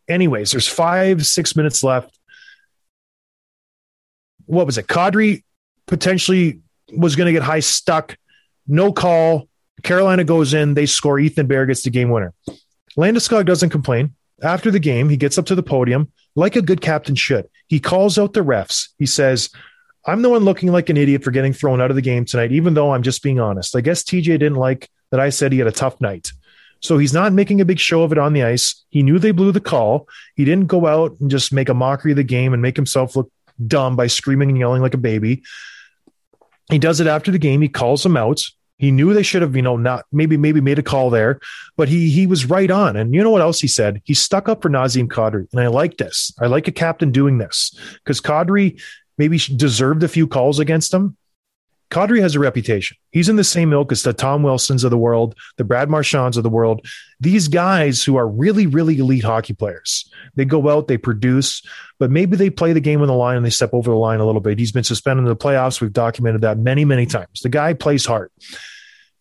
[0.08, 2.20] Anyways, there's five, six minutes left
[4.50, 4.88] what was it?
[4.88, 5.44] Kadri
[5.86, 8.18] potentially was going to get high stuck.
[8.68, 9.48] No call.
[9.84, 10.74] Carolina goes in.
[10.74, 11.20] They score.
[11.20, 12.34] Ethan Bear gets the game winner.
[12.98, 14.16] Landeskog doesn't complain.
[14.42, 17.48] After the game, he gets up to the podium like a good captain should.
[17.68, 18.90] He calls out the refs.
[18.98, 19.50] He says,
[20.06, 22.52] I'm the one looking like an idiot for getting thrown out of the game tonight,
[22.52, 23.76] even though I'm just being honest.
[23.76, 26.32] I guess TJ didn't like that I said he had a tough night.
[26.82, 28.86] So he's not making a big show of it on the ice.
[28.90, 30.08] He knew they blew the call.
[30.36, 33.16] He didn't go out and just make a mockery of the game and make himself
[33.16, 33.30] look
[33.68, 35.44] dumb by screaming and yelling like a baby.
[36.72, 37.62] He does it after the game.
[37.62, 38.44] He calls them out.
[38.80, 41.40] He knew they should have, you know, not maybe maybe made a call there,
[41.78, 42.96] but he he was right on.
[42.96, 44.02] And you know what else he said?
[44.06, 46.34] He stuck up for Nazem Kadri, and I like this.
[46.40, 48.82] I like a captain doing this because Kadri
[49.18, 51.18] maybe deserved a few calls against him.
[51.90, 52.98] Kadri has a reputation.
[53.12, 56.38] He's in the same ilk as the Tom Wilsons of the world, the Brad Marchands
[56.38, 56.86] of the world.
[57.20, 60.10] These guys who are really, really elite hockey players.
[60.36, 61.64] They go out, they produce,
[61.98, 64.20] but maybe they play the game on the line and they step over the line
[64.20, 64.60] a little bit.
[64.60, 65.82] He's been suspended in the playoffs.
[65.82, 67.42] We've documented that many, many times.
[67.42, 68.32] The guy plays hard.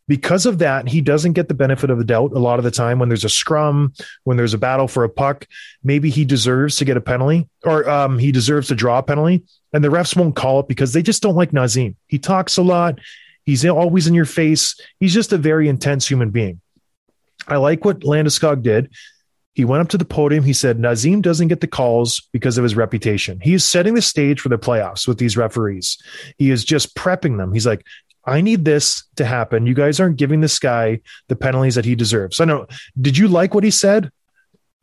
[0.08, 2.70] Because of that, he doesn't get the benefit of the doubt a lot of the
[2.70, 3.92] time when there's a scrum,
[4.24, 5.46] when there's a battle for a puck.
[5.84, 9.44] Maybe he deserves to get a penalty or um, he deserves to draw a penalty,
[9.72, 11.94] and the refs won't call it because they just don't like Nazem.
[12.06, 12.98] He talks a lot.
[13.44, 14.80] He's always in your face.
[14.98, 16.60] He's just a very intense human being.
[17.46, 18.90] I like what Landeskog did.
[19.54, 20.44] He went up to the podium.
[20.44, 23.40] He said, Nazem doesn't get the calls because of his reputation.
[23.42, 25.98] He is setting the stage for the playoffs with these referees.
[26.36, 27.52] He is just prepping them.
[27.52, 27.84] He's like,
[28.28, 29.66] I need this to happen.
[29.66, 32.40] You guys aren't giving this guy the penalties that he deserves.
[32.40, 32.66] I know.
[33.00, 34.12] Did you like what he said?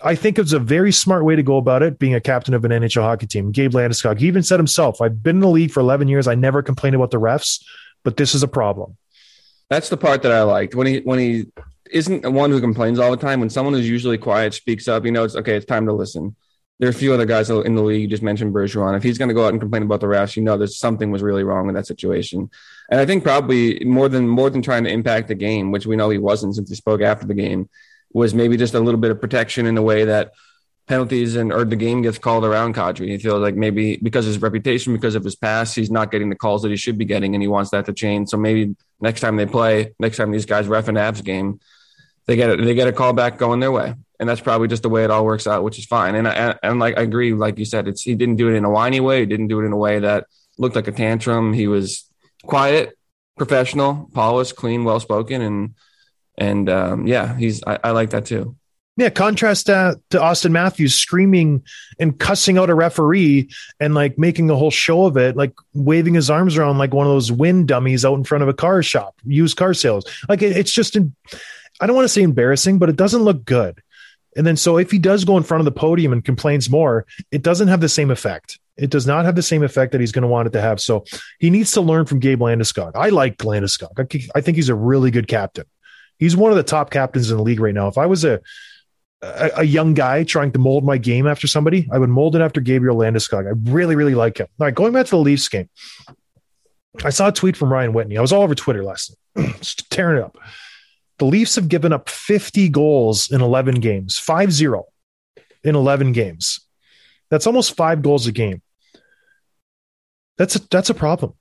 [0.01, 2.65] I think it's a very smart way to go about it, being a captain of
[2.65, 3.51] an NHL hockey team.
[3.51, 6.27] Gabe Landeskog, he even said himself, I've been in the league for 11 years.
[6.27, 7.63] I never complained about the refs,
[8.03, 8.97] but this is a problem.
[9.69, 11.45] That's the part that I liked when he when he
[11.91, 13.39] isn't the one who complains all the time.
[13.39, 15.55] When someone who's usually quiet speaks up, you know, it's okay.
[15.55, 16.35] It's time to listen.
[16.79, 18.01] There are a few other guys in the league.
[18.01, 18.97] You just mentioned Bergeron.
[18.97, 21.09] If he's going to go out and complain about the refs, you know, there's something
[21.09, 22.49] was really wrong with that situation.
[22.91, 25.95] And I think probably more than more than trying to impact the game, which we
[25.95, 27.69] know he wasn't since he spoke after the game,
[28.13, 30.33] was maybe just a little bit of protection in the way that
[30.87, 33.09] penalties and or the game gets called around Kadri.
[33.09, 36.29] He feels like maybe because of his reputation, because of his past, he's not getting
[36.29, 38.29] the calls that he should be getting, and he wants that to change.
[38.29, 41.59] So maybe next time they play, next time these guys ref an Avs game,
[42.25, 44.83] they get it, they get a call back going their way, and that's probably just
[44.83, 46.15] the way it all works out, which is fine.
[46.15, 48.65] And I, and like I agree, like you said, it's he didn't do it in
[48.65, 51.53] a whiny way, he didn't do it in a way that looked like a tantrum.
[51.53, 52.09] He was
[52.43, 52.97] quiet,
[53.37, 55.75] professional, polished, clean, well spoken, and
[56.37, 58.55] and um, yeah, he's I, I like that too.
[58.97, 61.63] Yeah, contrast that to Austin Matthews screaming
[61.99, 63.49] and cussing out a referee
[63.81, 67.05] and like making a whole show of it, like waving his arms around like one
[67.05, 70.05] of those wind dummies out in front of a car shop, used car sales.
[70.29, 71.13] Like it, it's just, in,
[71.81, 73.81] I don't want to say embarrassing, but it doesn't look good.
[74.35, 77.05] And then so if he does go in front of the podium and complains more,
[77.31, 78.59] it doesn't have the same effect.
[78.77, 80.81] It does not have the same effect that he's going to want it to have.
[80.81, 81.05] So
[81.39, 82.91] he needs to learn from Gabe Landeskog.
[82.95, 84.29] I like Landeskog.
[84.35, 85.65] I, think he's a really good captain.
[86.19, 87.87] He's one of the top captains in the league right now.
[87.87, 88.41] If I was a
[89.21, 92.41] a, a, young guy trying to mold my game after somebody, I would mold it
[92.41, 93.47] after Gabriel Landeskog.
[93.47, 94.47] I really, really like him.
[94.59, 95.69] All right, going back to the Leafs game,
[97.03, 98.17] I saw a tweet from Ryan Whitney.
[98.17, 100.37] I was all over Twitter last night, tearing it up.
[101.17, 104.85] The Leafs have given up 50 goals in 11 games, 5 0
[105.63, 106.59] in 11 games.
[107.29, 108.61] That's almost five goals a game.
[110.37, 111.33] That's a, that's a problem.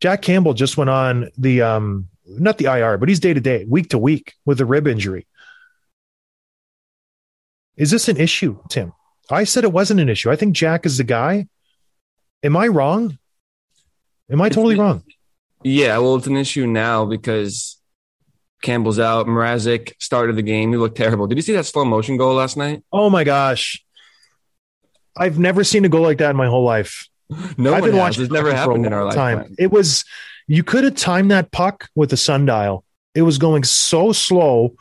[0.00, 3.64] Jack Campbell just went on the, um, not the IR, but he's day to day,
[3.68, 5.26] week to week with a rib injury.
[7.76, 8.92] Is this an issue, Tim?
[9.30, 10.30] I said it wasn't an issue.
[10.30, 11.46] I think Jack is the guy.
[12.42, 13.18] Am I wrong?
[14.30, 15.04] Am I totally wrong?
[15.62, 17.80] Yeah, well, it's an issue now because
[18.62, 19.26] Campbell's out.
[19.26, 20.70] Mrazek started the game.
[20.70, 21.26] He looked terrible.
[21.26, 22.82] Did you see that slow motion goal last night?
[22.92, 23.84] Oh my gosh.
[25.16, 27.08] I've never seen a goal like that in my whole life.
[27.58, 28.00] No, I've one been has.
[28.00, 29.36] watching It's never hockey for a happened in our long time.
[29.38, 29.56] lifetime.
[29.58, 30.04] It was
[30.46, 32.84] you could have timed that puck with a sundial.
[33.14, 34.74] It was going so slow.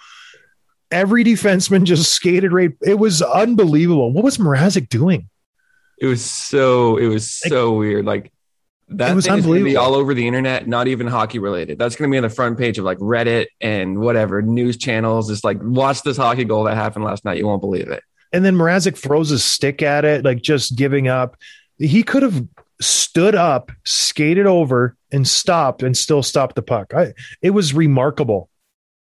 [0.90, 2.72] Every defenseman just skated right.
[2.82, 4.12] It was unbelievable.
[4.12, 5.30] What was Mrazek doing?
[6.00, 6.98] It was so.
[6.98, 8.06] It was so weird.
[8.06, 8.32] Like
[8.92, 10.68] that It was thing going to be all over the internet.
[10.68, 11.80] Not even hockey related.
[11.80, 15.30] That's going to be on the front page of like Reddit and whatever news channels.
[15.30, 17.38] Just like watch this hockey goal that happened last night.
[17.38, 18.04] You won't believe it.
[18.34, 21.36] And then Mrazek throws his stick at it, like just giving up.
[21.78, 22.46] He could have
[22.80, 26.94] stood up, skated over, and stopped, and still stopped the puck.
[26.94, 28.50] I, it was remarkable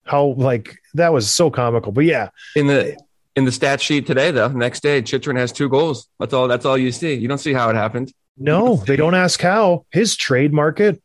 [0.05, 1.93] how like that was so comical.
[1.93, 2.97] But yeah, In the
[3.35, 6.09] in the stat sheet today, though, next day, Chychrun has two goals.
[6.19, 6.49] That's all.
[6.49, 7.15] That's all you see.
[7.15, 8.13] You don't see how it happened.
[8.37, 9.87] No, they don't ask how.
[9.91, 11.03] His trade market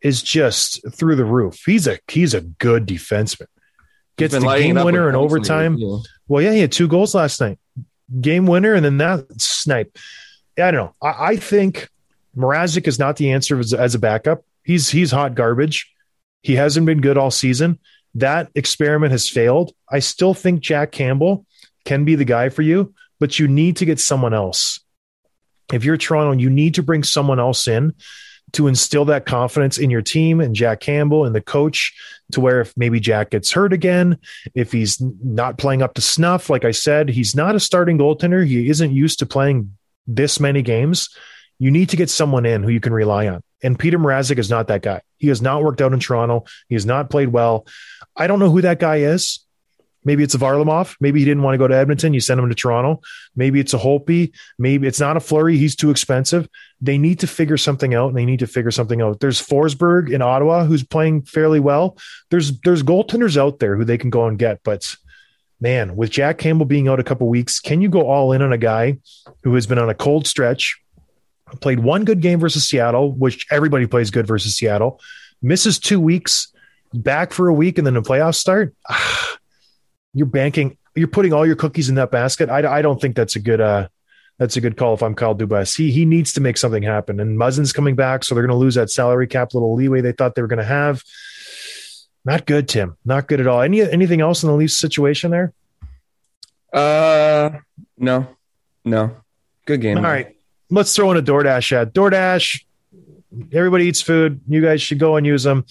[0.00, 1.62] is just through the roof.
[1.64, 3.46] He's a he's a good defenseman.
[4.16, 5.78] Gets the game winner in overtime.
[5.78, 6.02] too.
[6.28, 7.58] Well, yeah, he had two goals last night.
[8.20, 9.96] Game winner, and then that snipe.
[10.58, 10.94] Yeah, I don't know.
[11.00, 11.88] I, I think
[12.36, 14.44] Mrazek is not the answer as, as a backup.
[14.64, 15.90] He's he's hot garbage.
[16.42, 17.78] He hasn't been good all season.
[18.14, 19.72] That experiment has failed.
[19.90, 21.46] I still think Jack Campbell
[21.84, 24.80] can be the guy for you, but you need to get someone else.
[25.72, 27.94] If you're Toronto, you need to bring someone else in
[28.52, 31.94] to instill that confidence in your team and Jack Campbell and the coach
[32.32, 34.18] to where if maybe Jack gets hurt again,
[34.54, 38.44] if he's not playing up to snuff, like I said, he's not a starting goaltender.
[38.44, 41.10] He isn't used to playing this many games.
[41.58, 43.42] You need to get someone in who you can rely on.
[43.62, 45.02] And Peter Mrazek is not that guy.
[45.18, 46.44] He has not worked out in Toronto.
[46.68, 47.66] He has not played well.
[48.16, 49.40] I don't know who that guy is.
[50.04, 50.96] Maybe it's a Varlamov.
[51.00, 52.14] Maybe he didn't want to go to Edmonton.
[52.14, 53.02] You send him to Toronto.
[53.36, 54.32] Maybe it's a Holpe.
[54.58, 55.58] Maybe it's not a Fleury.
[55.58, 56.48] He's too expensive.
[56.80, 58.08] They need to figure something out.
[58.08, 59.20] And they need to figure something out.
[59.20, 61.98] There's Forsberg in Ottawa who's playing fairly well.
[62.30, 64.60] There's there's goaltenders out there who they can go and get.
[64.62, 64.96] But
[65.60, 68.52] man, with Jack Campbell being out a couple weeks, can you go all in on
[68.52, 68.98] a guy
[69.42, 70.80] who has been on a cold stretch,
[71.60, 75.00] played one good game versus Seattle, which everybody plays good versus Seattle,
[75.42, 76.52] misses two weeks,
[76.94, 78.74] back for a week, and then a playoff start?
[78.88, 79.36] Ah,
[80.12, 82.48] you're banking, you're putting all your cookies in that basket.
[82.48, 83.88] I, I don't think that's a good uh
[84.38, 85.76] that's a good call if I'm Kyle Dubas.
[85.76, 87.20] He he needs to make something happen.
[87.20, 90.34] And Muzzin's coming back, so they're gonna lose that salary cap little leeway they thought
[90.34, 91.02] they were gonna have.
[92.24, 92.96] Not good, Tim.
[93.04, 93.60] Not good at all.
[93.60, 95.52] Any anything else in the Leafs situation there?
[96.72, 97.50] Uh,
[97.96, 98.26] no,
[98.84, 99.16] no.
[99.66, 99.98] Good game.
[99.98, 100.36] All right.
[100.70, 101.92] Let's throw in a DoorDash ad.
[101.92, 102.64] DoorDash,
[103.52, 104.40] everybody eats food.
[104.48, 105.66] You guys should go and use them.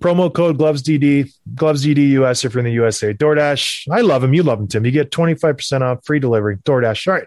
[0.00, 3.14] Promo code GlovesDD, GlovesDD US if you're in the USA.
[3.14, 4.34] DoorDash, I love him.
[4.34, 4.84] You love him, Tim.
[4.84, 6.58] You get 25% off free delivery.
[6.58, 7.06] DoorDash.
[7.06, 7.26] All right.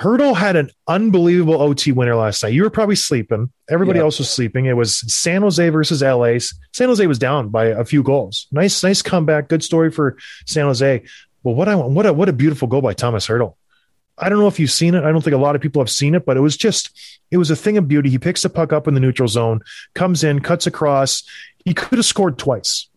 [0.00, 2.54] Hertl had an unbelievable OT winner last night.
[2.54, 3.50] You were probably sleeping.
[3.68, 4.04] Everybody Yeah.
[4.04, 4.64] else was sleeping.
[4.66, 6.38] It was San Jose versus LA.
[6.72, 8.46] San Jose was down by a few goals.
[8.50, 9.48] Nice, nice comeback.
[9.48, 11.02] Good story for San Jose.
[11.44, 13.54] But what I want, what a what a beautiful goal by Tomas Hertl.
[14.18, 15.04] I don't know if you've seen it.
[15.04, 16.90] I don't think a lot of people have seen it, but it was just,
[17.30, 18.08] it was a thing of beauty.
[18.08, 19.60] He picks the puck up in the neutral zone,
[19.94, 21.22] comes in, cuts across.
[21.64, 22.88] He could have scored twice.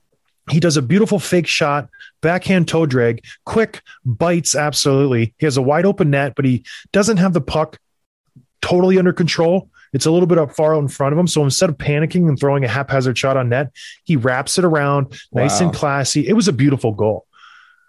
[0.49, 1.89] He does a beautiful fake shot,
[2.21, 4.55] backhand toe drag, quick bites.
[4.55, 5.33] Absolutely.
[5.37, 7.77] He has a wide open net, but he doesn't have the puck
[8.61, 9.69] totally under control.
[9.91, 11.27] It's a little bit up far out in front of him.
[11.27, 13.71] So instead of panicking and throwing a haphazard shot on net,
[14.03, 15.67] he wraps it around nice Wow.
[15.67, 16.27] and classy.
[16.27, 17.25] It was a beautiful goal.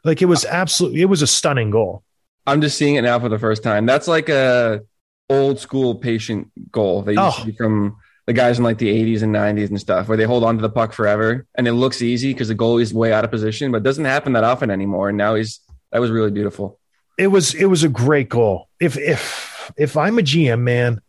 [0.04, 2.02] Like it was uh, absolutely, it was a stunning goal.
[2.46, 3.86] I'm just seeing it now for the first time.
[3.86, 4.80] That's like a
[5.28, 7.44] old school patient goal that used Oh.
[7.44, 10.44] see from the guys in like the 80s and 90s and stuff, where they hold
[10.44, 13.30] on to the puck forever, and it looks easy because the goalie's way out of
[13.30, 15.08] position, but it doesn't happen that often anymore.
[15.08, 15.60] And now he's
[15.92, 16.78] that was really beautiful.
[17.18, 18.68] it was it was a great goal.
[18.80, 21.00] If if if I'm a GM, man,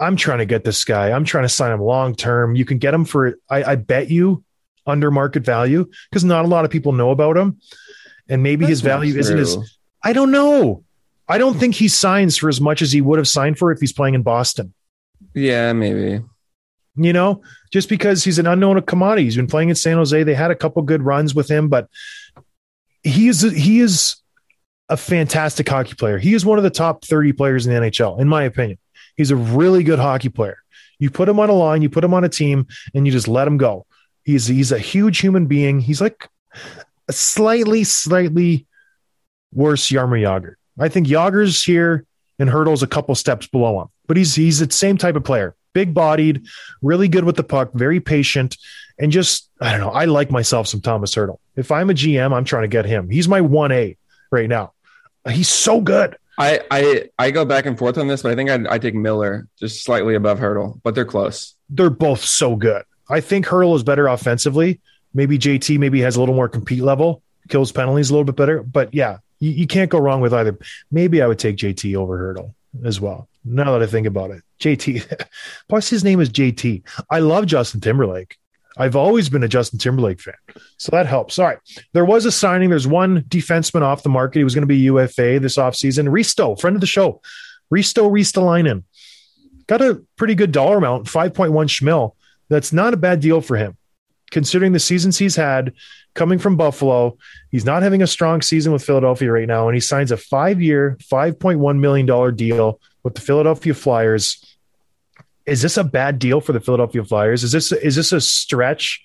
[0.00, 1.10] I'm trying to get this guy.
[1.12, 2.54] I'm trying to sign him long term.
[2.54, 4.44] You can get him for I, I bet you
[4.86, 7.60] under market value because not a lot of people know about him,
[8.28, 9.77] and maybe his That's not value isn't as.
[10.02, 10.84] I don't know.
[11.28, 13.80] I don't think he signs for as much as he would have signed for if
[13.80, 14.72] he's playing in Boston.
[15.34, 16.22] Yeah, maybe.
[16.96, 19.24] You know, just because he's an unknown commodity.
[19.24, 20.22] He's been playing in San Jose.
[20.22, 21.88] They had a couple good runs with him, but
[23.02, 24.16] he is he is
[24.88, 26.18] a fantastic hockey player.
[26.18, 28.78] He is one of the top 30 players in the NHL, in my opinion.
[29.16, 30.58] He's a really good hockey player.
[30.98, 33.28] You put him on a line, you put him on a team, and you just
[33.28, 33.86] let him go.
[34.24, 35.80] He's he's a huge human being.
[35.80, 36.28] He's like
[37.08, 38.66] a slightly, slightly
[39.52, 40.54] worse Jaromir Jagr.
[40.78, 42.04] I think Jagr's here
[42.38, 45.54] and Hertl's a couple steps below him, but he's he's the same type of player.
[45.72, 46.46] Big bodied,
[46.82, 48.56] really good with the puck, very patient,
[48.98, 49.90] and just I don't know.
[49.90, 51.38] I like myself some Tomas Hertl.
[51.56, 53.10] If I'm a GM, I'm trying to get him.
[53.10, 53.96] He's my one A
[54.30, 54.72] right now.
[55.28, 56.16] He's so good.
[56.38, 58.94] I, I I go back and forth on this, but I think I'd, I take
[58.94, 61.56] Miller just slightly above Hertl, but they're close.
[61.68, 62.84] They're both so good.
[63.10, 64.80] I think Hertl is better offensively.
[65.12, 68.62] Maybe JT maybe has a little more compete level, kills penalties a little bit better.
[68.62, 70.58] But yeah, you, you can't go wrong with either.
[70.90, 73.28] Maybe I would take JT over Hertl as well.
[73.44, 75.26] Now that I think about it, JT.
[75.68, 76.82] Plus, his name is JT.
[77.10, 78.36] I love Justin Timberlake.
[78.76, 80.34] I've always been a Justin Timberlake fan,
[80.76, 81.38] so that helps.
[81.38, 81.58] All right,
[81.94, 82.70] there was a signing.
[82.70, 84.38] There's one defenseman off the market.
[84.38, 86.08] He was going to be UFA this offseason.
[86.08, 87.20] Risto, friend of the show,
[87.74, 88.84] Risto Ristolainen,
[89.66, 92.12] got a pretty good dollar amount, 5.1 schmil.
[92.48, 93.76] That's not a bad deal for him,
[94.30, 95.72] considering the seasons he's had
[96.14, 97.16] coming from Buffalo.
[97.50, 100.98] He's not having a strong season with Philadelphia right now, and he signs a five-year,
[101.00, 104.44] $5.1 million deal with the Philadelphia Flyers
[105.48, 107.42] is this a bad deal for the Philadelphia Flyers?
[107.42, 109.02] Is this is this a stretch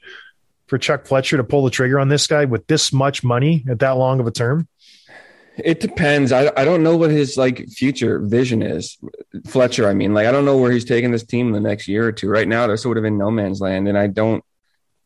[0.68, 3.80] for Chuck Fletcher to pull the trigger on this guy with this much money at
[3.80, 4.68] that long of a term?
[5.58, 6.32] It depends.
[6.32, 8.98] I, I don't know what his like future vision is.
[9.46, 11.88] Fletcher, I mean, like I don't know where he's taking this team in the next
[11.88, 12.28] year or two.
[12.28, 14.44] Right now, they're sort of in no man's land, and I don't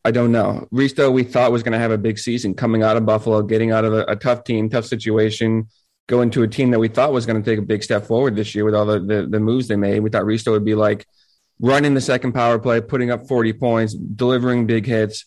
[0.08, 0.66] I don't know.
[0.72, 3.72] Risto, we thought was going to have a big season coming out of Buffalo, getting
[3.72, 5.68] out of a, a tough team, tough situation,
[6.06, 8.34] going to a team that we thought was going to take a big step forward
[8.34, 10.00] this year with all the, the, the moves they made.
[10.00, 11.06] We thought Risto would be like
[11.60, 15.26] running the second power play, putting up 40 points, delivering big hits,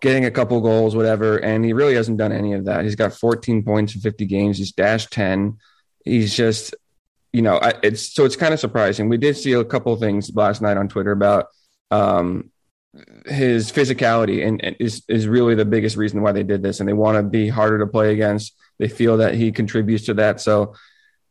[0.00, 1.36] getting a couple goals, whatever.
[1.36, 2.82] And he really hasn't done any of that.
[2.82, 4.58] He's got 14 points in 50 games.
[4.58, 5.56] He's dashed 10.
[6.04, 6.74] He's just,
[7.32, 9.08] you know, it's so it's kind of surprising.
[9.08, 11.46] We did see a couple things last night on Twitter about
[11.92, 12.50] um,
[13.26, 16.80] his physicality and, and is is really the biggest reason why they did this.
[16.80, 18.54] And they want to be harder to play against.
[18.78, 20.40] They feel that he contributes to that.
[20.40, 20.74] So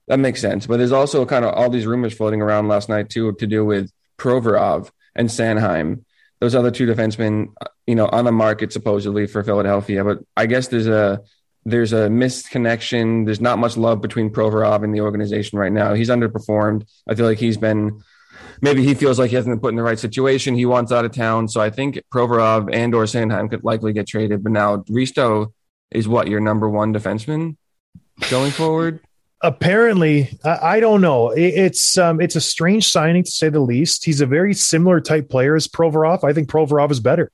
[0.08, 0.67] that makes sense.
[0.67, 3.65] But there's also kind of all these rumors floating around last night too to do
[3.65, 6.04] with Provorov and Sanheim.
[6.39, 7.48] Those other two defensemen,
[7.86, 10.04] you know, on the market supposedly for Philadelphia.
[10.04, 11.22] But I guess there's a
[11.65, 13.26] there's a misconnection.
[13.26, 15.93] There's not much love between Provorov and the organization right now.
[15.93, 16.88] He's underperformed.
[17.08, 18.02] I feel like he's been
[18.62, 20.56] maybe he feels like he hasn't been put in the right situation.
[20.56, 21.48] He wants out of town.
[21.48, 24.43] So I think Provorov and or Sanheim could likely get traded.
[24.43, 25.54] But now Risto
[25.91, 27.58] is what your number one defenseman
[28.30, 29.00] going forward?
[29.41, 31.30] Apparently I, don't know.
[31.30, 34.04] It, it's um it's a strange signing to say the least.
[34.04, 36.24] He's a very similar type player as provorov.
[36.24, 37.32] I think provorov is better.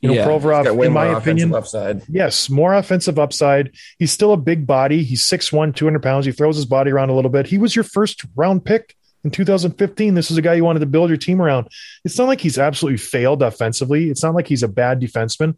[0.00, 2.02] You know yeah, provorov in my opinion upside.
[2.10, 3.74] yes more offensive upside.
[3.98, 5.02] He's still a big body.
[5.02, 6.26] He's 6'1 200 pounds.
[6.26, 7.46] He throws his body around a little bit.
[7.46, 10.86] He was your first round pick in 2015 this is a guy you wanted to
[10.86, 11.66] build your team around
[12.04, 15.54] it's not like he's absolutely failed offensively it's not like he's a bad defenseman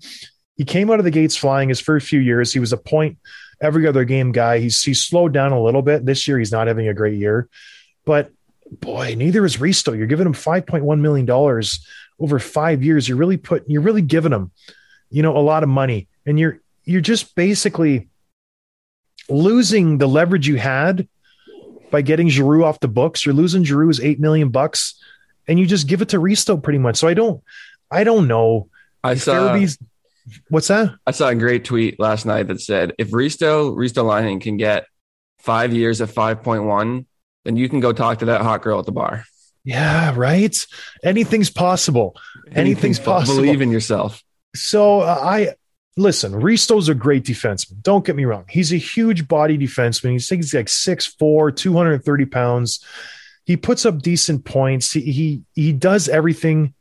[0.56, 3.18] he came out of the gates flying his first few years he was a point
[3.60, 4.58] every other game guy.
[4.58, 6.38] He's slowed down a little bit this year.
[6.38, 7.48] He's not having a great year,
[8.04, 8.30] but
[8.70, 9.96] boy, neither is Risto.
[9.96, 11.86] You're giving him five point one million dollars
[12.18, 13.08] over five years.
[13.08, 14.50] You're really putting you're really giving him,
[15.10, 18.08] you know, a lot of money, and you're you're just basically
[19.28, 21.08] losing the leverage you had
[21.96, 23.24] by getting Giroux off the books.
[23.24, 25.00] You're losing Giroux's eight million bucks,
[25.48, 26.96] and you just give it to Risto pretty much.
[26.96, 27.42] So I don't,
[27.90, 28.68] I don't know.
[29.02, 29.32] I saw.
[29.32, 29.78] Farabey's,
[30.50, 30.94] What's that?
[31.06, 34.84] I saw a great tweet last night that said if Risto Ristolainen can get
[35.38, 37.06] five years at 5.1,
[37.46, 39.24] then you can go talk to that hot girl at the bar.
[39.64, 40.66] Yeah, right.
[41.02, 42.14] Anything's possible.
[42.48, 43.36] Anything's, Anything's possible.
[43.36, 44.22] Believe in yourself.
[44.54, 45.54] So uh, I
[45.96, 46.34] listen.
[46.34, 47.82] Risto's a great defenseman.
[47.82, 48.44] Don't get me wrong.
[48.48, 50.12] He's a huge body defenseman.
[50.12, 52.84] He's, he's like 6'4", 230 pounds.
[53.44, 54.92] He puts up decent points.
[54.92, 56.74] He he he does everything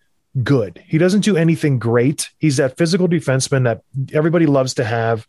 [0.44, 0.84] good.
[0.88, 2.30] He doesn't do anything great.
[2.40, 5.28] He's that physical defenseman that everybody loves to have.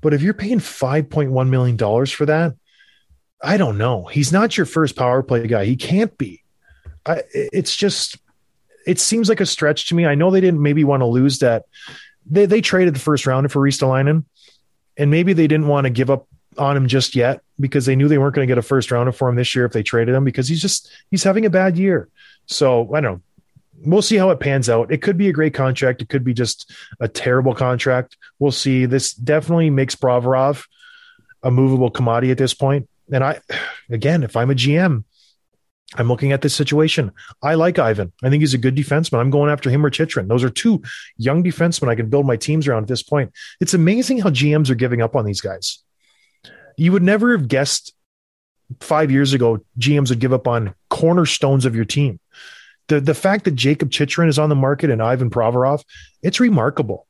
[0.00, 2.54] But if you're paying $5.1 million for that,
[3.42, 4.04] I don't know.
[4.04, 5.64] He's not your first power play guy.
[5.64, 6.42] He can't be.
[7.04, 8.16] I, it's just,
[8.86, 10.06] it seems like a stretch to me.
[10.06, 11.64] I know they didn't maybe want to lose that.
[12.30, 14.24] They, they traded the first rounder for Ristolainen,
[14.96, 18.08] and maybe they didn't want to give up on him just yet because they knew
[18.08, 20.14] they weren't going to get a first rounder for him this year if they traded
[20.14, 22.08] him because he's just, he's having a bad year.
[22.46, 23.22] So I don't know
[23.84, 24.92] we'll see how it pans out.
[24.92, 26.02] It could be a great contract.
[26.02, 28.16] It could be just a terrible contract.
[28.38, 28.86] We'll see.
[28.86, 30.66] This definitely makes Provorov
[31.42, 32.88] a movable commodity at this point.
[33.12, 33.40] And I,
[33.90, 35.04] again, if I'm a GM,
[35.96, 37.12] I'm looking at this situation.
[37.42, 38.12] I like Ivan.
[38.22, 39.20] I think he's a good defenseman.
[39.20, 40.28] I'm going after him or Chychrun.
[40.28, 40.82] Those are two
[41.16, 43.32] young defensemen I can build my teams around at this point.
[43.60, 45.82] It's amazing how GMs are giving up on these guys.
[46.76, 47.94] You would never have guessed
[48.80, 52.20] five years ago GMs would give up on cornerstones of your team
[52.88, 55.84] the the fact that Jakob Chychrun is on the market and Ivan Provorov,
[56.22, 57.06] it's remarkable.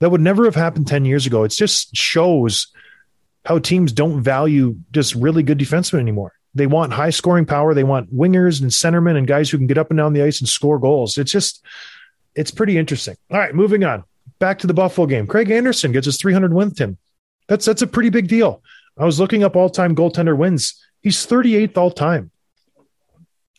[0.00, 1.44] That would never have happened 10 years ago.
[1.44, 2.66] It just shows
[3.46, 6.32] how teams don't value just really good defensemen anymore.
[6.54, 7.74] They want high scoring power.
[7.74, 10.40] They want wingers and centermen and guys who can get up and down the ice
[10.40, 11.16] and score goals.
[11.16, 11.64] It's just,
[12.34, 13.16] it's pretty interesting.
[13.30, 14.04] All right, moving on.
[14.38, 15.26] Back to the Buffalo game.
[15.26, 16.98] Craig Anderson gets his 300 win, Tim.
[17.48, 18.62] That's that's a pretty big deal.
[18.98, 20.80] I was looking up all time goaltender wins.
[21.00, 22.30] He's 38th all time.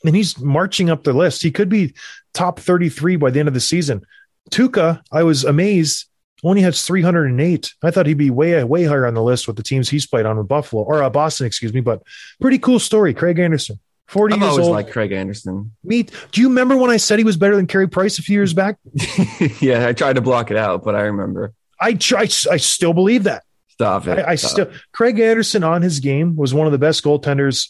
[0.05, 1.41] And he's marching up the list.
[1.41, 1.93] He could be
[2.33, 4.05] top 33 by the end of the season.
[4.51, 6.05] Tuukka, I was amazed,
[6.43, 7.73] only has 308.
[7.83, 10.25] I thought he'd be way, way higher on the list with the teams he's played
[10.25, 11.81] on with Buffalo or uh, Boston, excuse me.
[11.81, 12.03] But
[12.41, 13.13] pretty cool story.
[13.13, 14.75] Craig Anderson, 40 I've years always old.
[14.75, 15.71] liked Craig Anderson.
[15.83, 18.33] Me, do you remember when I said he was better than Carey Price a few
[18.35, 18.77] years back?
[19.61, 21.53] yeah, I tried to block it out, but I remember.
[21.79, 23.43] I try, I still believe that.
[23.69, 24.19] Stop it.
[24.19, 24.51] I, I Stop.
[24.51, 27.69] still Craig Anderson on his game was one of the best goaltenders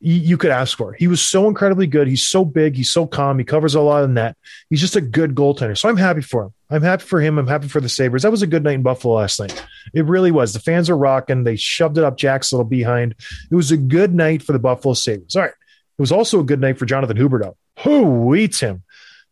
[0.00, 0.92] you, could ask for.
[0.92, 2.06] He was so incredibly good.
[2.06, 2.76] He's so big.
[2.76, 3.38] He's so calm.
[3.38, 4.36] He covers a lot of net.
[4.70, 5.76] He's just a good goaltender.
[5.76, 6.54] So I'm happy for him.
[6.70, 7.38] I'm happy for him.
[7.38, 8.22] I'm happy for the Sabres.
[8.22, 9.64] That was a good night in Buffalo last night.
[9.94, 10.52] It really was.
[10.52, 11.44] The fans were rocking.
[11.44, 13.14] They shoved it up Jack's little behind.
[13.50, 15.34] It was a good night for the Buffalo Sabres.
[15.34, 15.50] All right.
[15.50, 17.56] It was also a good night for Jonathan Huberdeau.
[17.80, 18.84] Who eats him?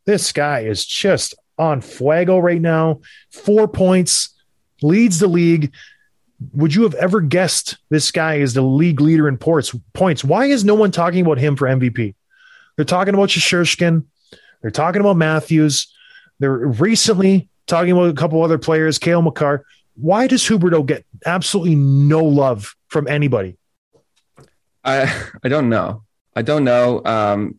[0.05, 3.01] This guy is just on fuego right now.
[3.31, 4.35] Four points,
[4.83, 5.73] leads the league.
[6.53, 10.22] Would you have ever guessed this guy is the league leader in ports points?
[10.22, 12.14] Why is no one talking about him for MVP?
[12.76, 14.05] They're talking about Shesterkin.
[14.61, 15.93] They're talking about Matthews.
[16.39, 19.64] They're recently talking about a couple other players, Cale Makar.
[19.95, 23.57] Why does Huberdeau get absolutely no love from anybody?
[24.84, 25.12] I
[25.43, 26.03] I don't know.
[26.34, 27.03] I don't know.
[27.05, 27.57] Um,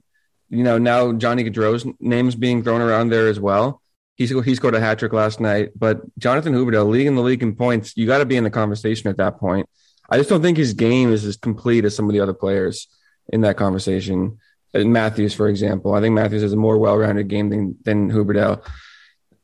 [0.50, 3.82] you know, now Johnny Gaudreau's name's being thrown around there as well.
[4.18, 7.56] He's he scored a hat trick last night, but Jonathan Huberdeau leading the league in
[7.56, 9.70] points, you got to be in the conversation at that point.
[10.10, 12.88] I just don't think his game is as complete as some of the other players
[13.32, 14.40] in that conversation.
[14.74, 18.66] And Matthews, for example, I think Matthews has a more well-rounded game than than Huberdeau.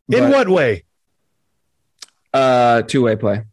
[0.10, 0.84] In But, what way?
[2.34, 3.44] uh, two-way play?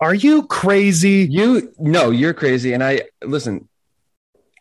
[0.00, 1.26] Are you crazy?
[1.30, 2.72] You no, you're crazy.
[2.72, 3.68] And I listen.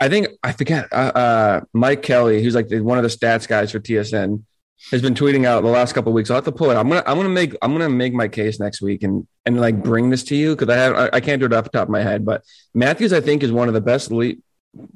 [0.01, 0.87] I think I forget.
[0.91, 4.43] Uh, uh, Mike Kelly, who's like the, one of the stats guys for TSN,
[4.91, 6.29] has been tweeting out the last couple of weeks.
[6.29, 6.75] I'll have to pull it.
[6.75, 9.83] I'm gonna I'm gonna make I'm gonna make my case next week and and like
[9.83, 11.87] bring this to you because I have I, I can't do it off the top
[11.87, 12.25] of my head.
[12.25, 14.33] But Matthews, I think, is one of the best le-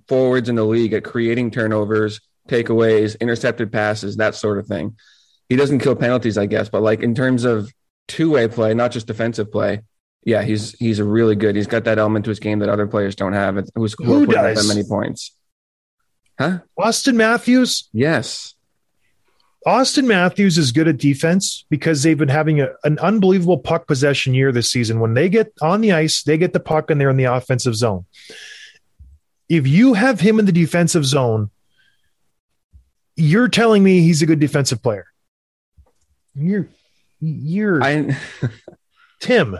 [0.08, 4.96] forwards in the league at creating turnovers, takeaways, intercepted passes, that sort of thing.
[5.50, 7.72] He doesn't kill penalties, I guess, but like in terms of
[8.08, 9.82] two way play, not just defensive play.
[10.26, 11.56] Yeah, he's he's a really good.
[11.56, 13.56] He's got that element to his game that other players don't have.
[13.76, 14.66] Who's who does?
[14.68, 15.36] that many points?
[16.40, 16.60] Huh?
[16.78, 17.90] Austin Matthews?
[17.92, 18.56] Yes.
[19.66, 24.34] Austin Matthews is good at defense because they've been having a, an unbelievable puck possession
[24.34, 25.00] year this season.
[25.00, 27.76] When they get on the ice, they get the puck and they're in the offensive
[27.76, 28.06] zone.
[29.48, 31.50] If you have him in the defensive zone,
[33.16, 35.06] you're telling me he's a good defensive player.
[36.36, 36.68] You're
[37.20, 38.18] you're I
[39.20, 39.60] Tim.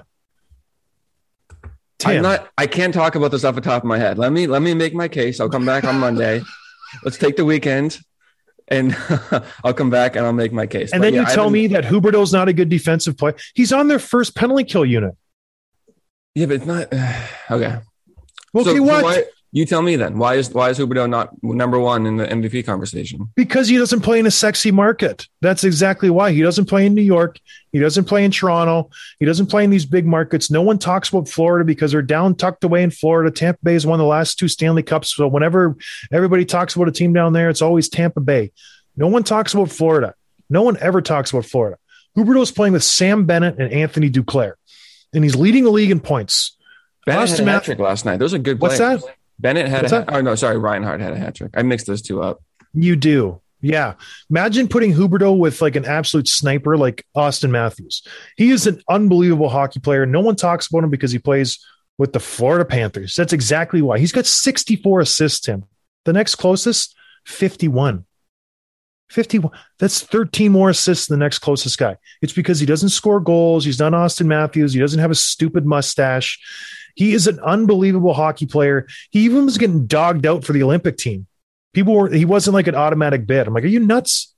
[2.00, 2.18] Tim.
[2.18, 2.50] I'm not.
[2.58, 4.18] I can't talk about this off the top of my head.
[4.18, 5.40] Let me let me make my case.
[5.40, 6.42] I'll come back on Monday.
[7.04, 8.00] Let's take the weekend,
[8.68, 8.96] and
[9.64, 10.92] I'll come back and I'll make my case.
[10.92, 13.36] and But then yeah, you tell me that Huberdeau's not a good defensive player.
[13.54, 15.16] He's on their first penalty kill unit.
[16.36, 16.88] yeah, but it's not
[17.52, 17.80] okay.
[18.56, 19.04] Okay, So- so what?
[19.04, 19.24] why-
[19.54, 20.18] you tell me then.
[20.18, 23.30] Why is why is Huberdeau not number one in the MVP conversation?
[23.36, 25.28] Because he doesn't play in a sexy market.
[25.42, 26.32] That's exactly why.
[26.32, 27.40] He doesn't play in New York.
[27.72, 28.90] He doesn't play in Toronto.
[29.20, 30.50] He doesn't play in these big markets.
[30.50, 33.30] No one talks about Florida because they're down tucked away in Florida.
[33.30, 35.16] Tampa Bay has won the last two Stanley Cups.
[35.16, 35.78] So whenever
[36.12, 38.52] everybody talks about a team down there, it's always Tampa Bay.
[38.98, 40.16] No one talks about Florida.
[40.50, 41.78] No one ever talks about Florida.
[42.18, 44.54] Huberdeau's playing with Sam Bennett and Anthony Duclair,
[45.14, 46.58] and he's leading the league in points.
[47.06, 48.18] Bennett Austin had a Math- hat trick last night.
[48.18, 48.60] Those are good.
[48.60, 49.04] What's that?
[49.40, 50.00] Bennett had What's a.
[50.00, 50.14] that?
[50.14, 51.52] Oh no, sorry, Reinhart had a hat trick.
[51.56, 52.42] I mixed those two up.
[52.74, 53.42] You do.
[53.62, 53.94] Yeah.
[54.30, 58.06] Imagine putting Huberdeau with like an absolute sniper like Austin Matthews.
[58.36, 60.06] He is an unbelievable hockey player.
[60.06, 61.66] No one talks about him because he plays
[61.98, 63.16] with the Florida Panthers.
[63.16, 64.00] That's exactly why.
[64.00, 65.64] He's got 64 assists, Tim.
[66.04, 66.94] The next closest,
[67.26, 68.06] 51.
[69.10, 69.52] 51.
[69.80, 71.98] That's 13 more assists than the next closest guy.
[72.22, 73.64] It's because he doesn't score goals.
[73.64, 74.74] He's not Austin Matthews.
[74.74, 76.38] He doesn't have a stupid mustache.
[76.96, 78.88] He is an unbelievable hockey player.
[79.12, 81.28] He even was getting dogged out for the Olympic team.
[81.74, 83.48] People were he wasn't like an automatic bid.
[83.48, 84.34] I'm like, are you nuts?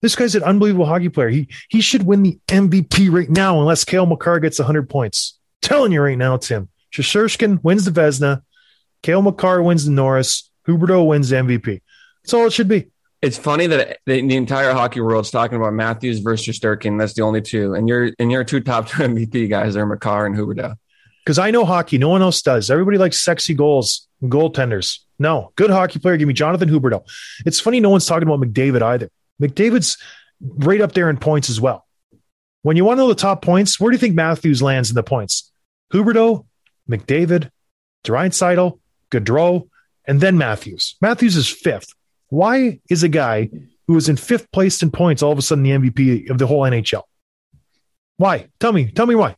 [0.00, 1.28] This guy's an unbelievable hockey player.
[1.28, 5.38] He he should win the MVP right now unless Cale Makar gets 100 points.
[5.62, 6.68] telling you right now, Tim.
[6.92, 8.42] Shesterkin wins the Vezina.
[9.02, 10.50] Cale Makar wins the Norris.
[10.66, 11.80] Huberdeau wins the MVP.
[12.22, 12.90] That's all it should be.
[13.20, 16.98] It's funny that the, the entire hockey world's talking about Matthews versus Shesterkin.
[16.98, 20.26] That's the only two, and your and your two top two MVP guys are Makar
[20.26, 20.76] and Huberdeau.
[21.24, 21.96] Because I know hockey.
[21.98, 22.70] No one else does.
[22.70, 24.98] Everybody likes sexy goals, goaltenders.
[25.18, 26.16] No, good hockey player.
[26.16, 27.04] Give me Jonathan Huberdeau.
[27.46, 29.08] It's funny no one's talking about McDavid either.
[29.40, 29.96] McDavid's
[30.40, 31.86] right up there in points as well.
[32.62, 34.94] When you want to know the top points, where do you think Matthews lands in
[34.94, 35.50] the points?
[35.92, 36.46] Huberdeau,
[36.88, 37.50] McDavid,
[38.04, 39.68] Draisaitl, Gaudreau,
[40.06, 40.96] and then Matthews.
[41.00, 41.94] Matthews is fifth.
[42.28, 43.50] Why is a guy
[43.86, 46.46] who was in fifth place in points all of a sudden the MVP of the
[46.46, 47.02] whole NHL?
[48.16, 48.48] Why?
[48.60, 48.90] Tell me.
[48.90, 49.36] Tell me why.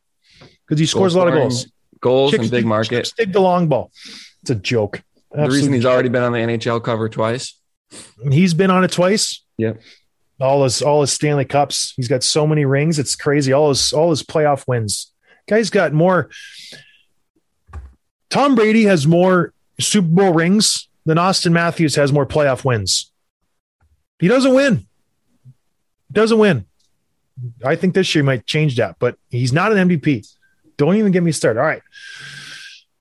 [0.66, 1.66] Because he scores a lot of goals.
[2.00, 3.12] Goals Chicks and big market.
[3.16, 3.90] Dig the long ball.
[4.42, 5.02] It's a joke.
[5.32, 5.92] The reason he's joke.
[5.92, 7.58] already been on the NHL cover twice.
[8.30, 9.44] he's been on it twice.
[9.58, 9.80] Yep.
[10.40, 11.94] All his all his Stanley Cups.
[11.96, 12.98] He's got so many rings.
[12.98, 13.52] It's crazy.
[13.52, 15.12] All his all his playoff wins.
[15.48, 16.30] Guy's got more.
[18.28, 23.12] Tom Brady has more Super Bowl rings than Austin Matthews has more playoff wins.
[24.18, 24.86] He doesn't win.
[26.10, 26.66] Doesn't win.
[27.64, 30.26] I think this year might change that, but he's not an MVP.
[30.76, 31.60] Don't even get me started.
[31.60, 31.82] All right.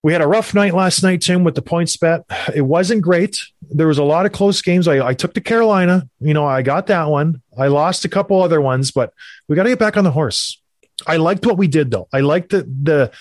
[0.04, 2.26] We had a rough night last night, Tim, with the points bet.
[2.54, 3.42] It wasn't great.
[3.72, 4.88] There was a lot of close games.
[4.88, 6.08] I, I took to Carolina.
[6.20, 7.42] You know, I got that one.
[7.58, 9.14] I lost a couple other ones, but
[9.48, 10.62] we got to get back on the horse.
[11.08, 12.08] I liked what we did, though.
[12.14, 13.12] I liked the the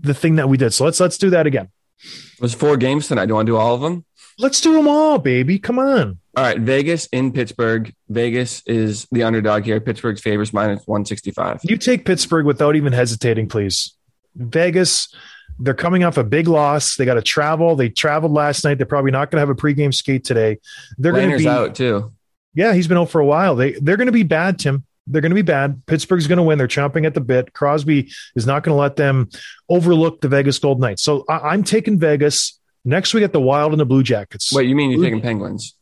[0.00, 0.72] the thing that we did.
[0.72, 1.70] So let's let's do that again.
[2.04, 3.26] It was four games tonight.
[3.26, 4.04] Do you want to do all of them?
[4.38, 5.58] Let's do them all, baby.
[5.58, 6.20] Come on.
[6.36, 7.92] All right, Vegas in Pittsburgh.
[8.08, 9.80] Vegas is the underdog here.
[9.80, 11.62] Pittsburgh's favors minus 165.
[11.64, 13.96] You take Pittsburgh without even hesitating, please.
[14.34, 15.14] Vegas,
[15.58, 16.96] they're coming off a big loss.
[16.96, 17.76] They got to travel.
[17.76, 18.78] They traveled last night.
[18.78, 20.58] They're probably not going to have a pregame skate today.
[20.98, 22.12] They're going to be out too.
[22.54, 23.56] Yeah, he's been out for a while.
[23.56, 24.84] They they're going to be bad, Tim.
[25.06, 25.82] They're going to be bad.
[25.86, 26.58] Pittsburgh's going to win.
[26.58, 27.52] They're chomping at the bit.
[27.54, 29.30] Crosby is not going to let them
[29.68, 31.02] overlook the Vegas Gold Knights.
[31.02, 34.52] So I, I'm taking Vegas next week at the Wild and the Blue Jackets.
[34.52, 35.74] Wait, you mean you're taking Penguins?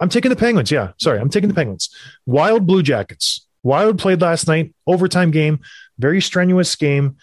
[0.00, 0.70] I'm taking the Penguins.
[0.70, 1.88] Yeah, sorry, I'm taking the Penguins.
[2.26, 3.46] Wild Blue Jackets.
[3.62, 5.60] Wild played last night, overtime game,
[5.98, 7.16] very strenuous game.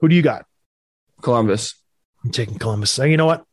[0.00, 0.46] Who do you got?
[1.22, 1.74] Columbus.
[2.24, 2.98] I'm taking Columbus.
[2.98, 3.44] Uh, You know what?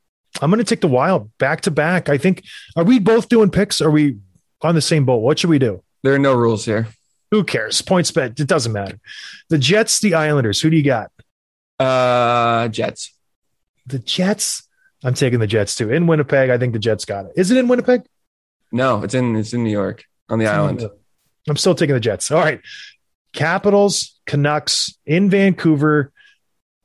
[0.42, 2.08] I'm going to take the Wild back to back.
[2.10, 2.44] I think.
[2.76, 3.82] Are we both doing picks?
[3.82, 4.18] Are we
[4.62, 5.18] on the same boat?
[5.18, 5.84] What should we do?
[6.04, 6.88] There are no rules here.
[7.32, 7.82] Who cares?
[7.82, 8.40] Points bet.
[8.40, 9.00] It doesn't matter.
[9.50, 10.62] The Jets, the Islanders.
[10.62, 11.12] Who do you got?
[11.80, 13.14] Uh, Jets.
[13.88, 14.68] The Jets.
[15.04, 15.92] I'm taking the Jets too.
[15.92, 17.32] In Winnipeg, I think the Jets got it.
[17.36, 18.04] Is it in Winnipeg?
[18.72, 20.88] No, it's in it's in New York on the island.
[21.50, 22.32] I'm still taking the Jets.
[22.32, 22.62] All right.
[23.34, 26.12] Capitals, Canucks in Vancouver.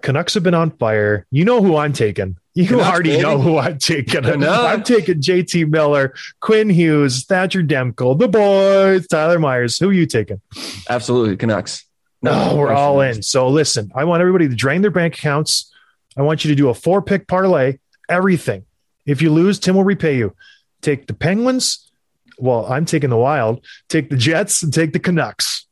[0.02, 1.26] Canucks have been on fire.
[1.30, 2.36] You know who I'm taking.
[2.54, 3.22] You Canucks, already baby.
[3.22, 4.22] know who I'm taking.
[4.22, 4.46] Canucks.
[4.46, 9.78] I'm taking JT Miller, Quinn Hughes, Thatcher Demko, the boys, Tyler Myers.
[9.78, 10.40] Who are you taking?
[10.88, 11.84] Absolutely, Canucks.
[12.22, 12.82] No, oh, we're question.
[12.82, 13.22] all in.
[13.22, 15.72] So listen, I want everybody to drain their bank accounts.
[16.16, 17.78] I want you to do a four pick parlay,
[18.08, 18.64] everything.
[19.04, 20.34] If you lose, Tim will repay you.
[20.80, 21.90] Take the Penguins.
[22.38, 23.64] Well, I'm taking the Wild.
[23.88, 25.65] Take the Jets and take the Canucks.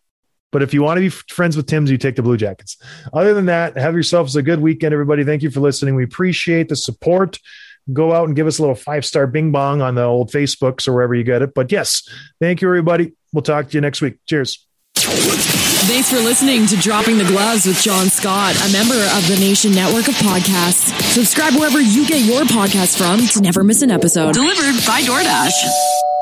[0.54, 2.76] But if you want to be friends with Tim's, you take the Blue Jackets.
[3.12, 5.24] Other than that, have yourselves a good weekend, everybody.
[5.24, 5.96] Thank you for listening.
[5.96, 7.40] We appreciate the support.
[7.92, 10.86] Go out and give us a little five star bing bong on the old Facebooks
[10.86, 11.54] or wherever you get it.
[11.54, 12.08] But yes,
[12.40, 13.14] thank you, everybody.
[13.32, 14.18] We'll talk to you next week.
[14.26, 14.64] Cheers.
[14.94, 19.72] Thanks for listening to Dropping the Gloves with John Scott, a member of the Nation
[19.72, 20.96] Network of Podcasts.
[21.14, 24.34] Subscribe wherever you get your podcasts from to never miss an episode.
[24.34, 26.13] Delivered by DoorDash.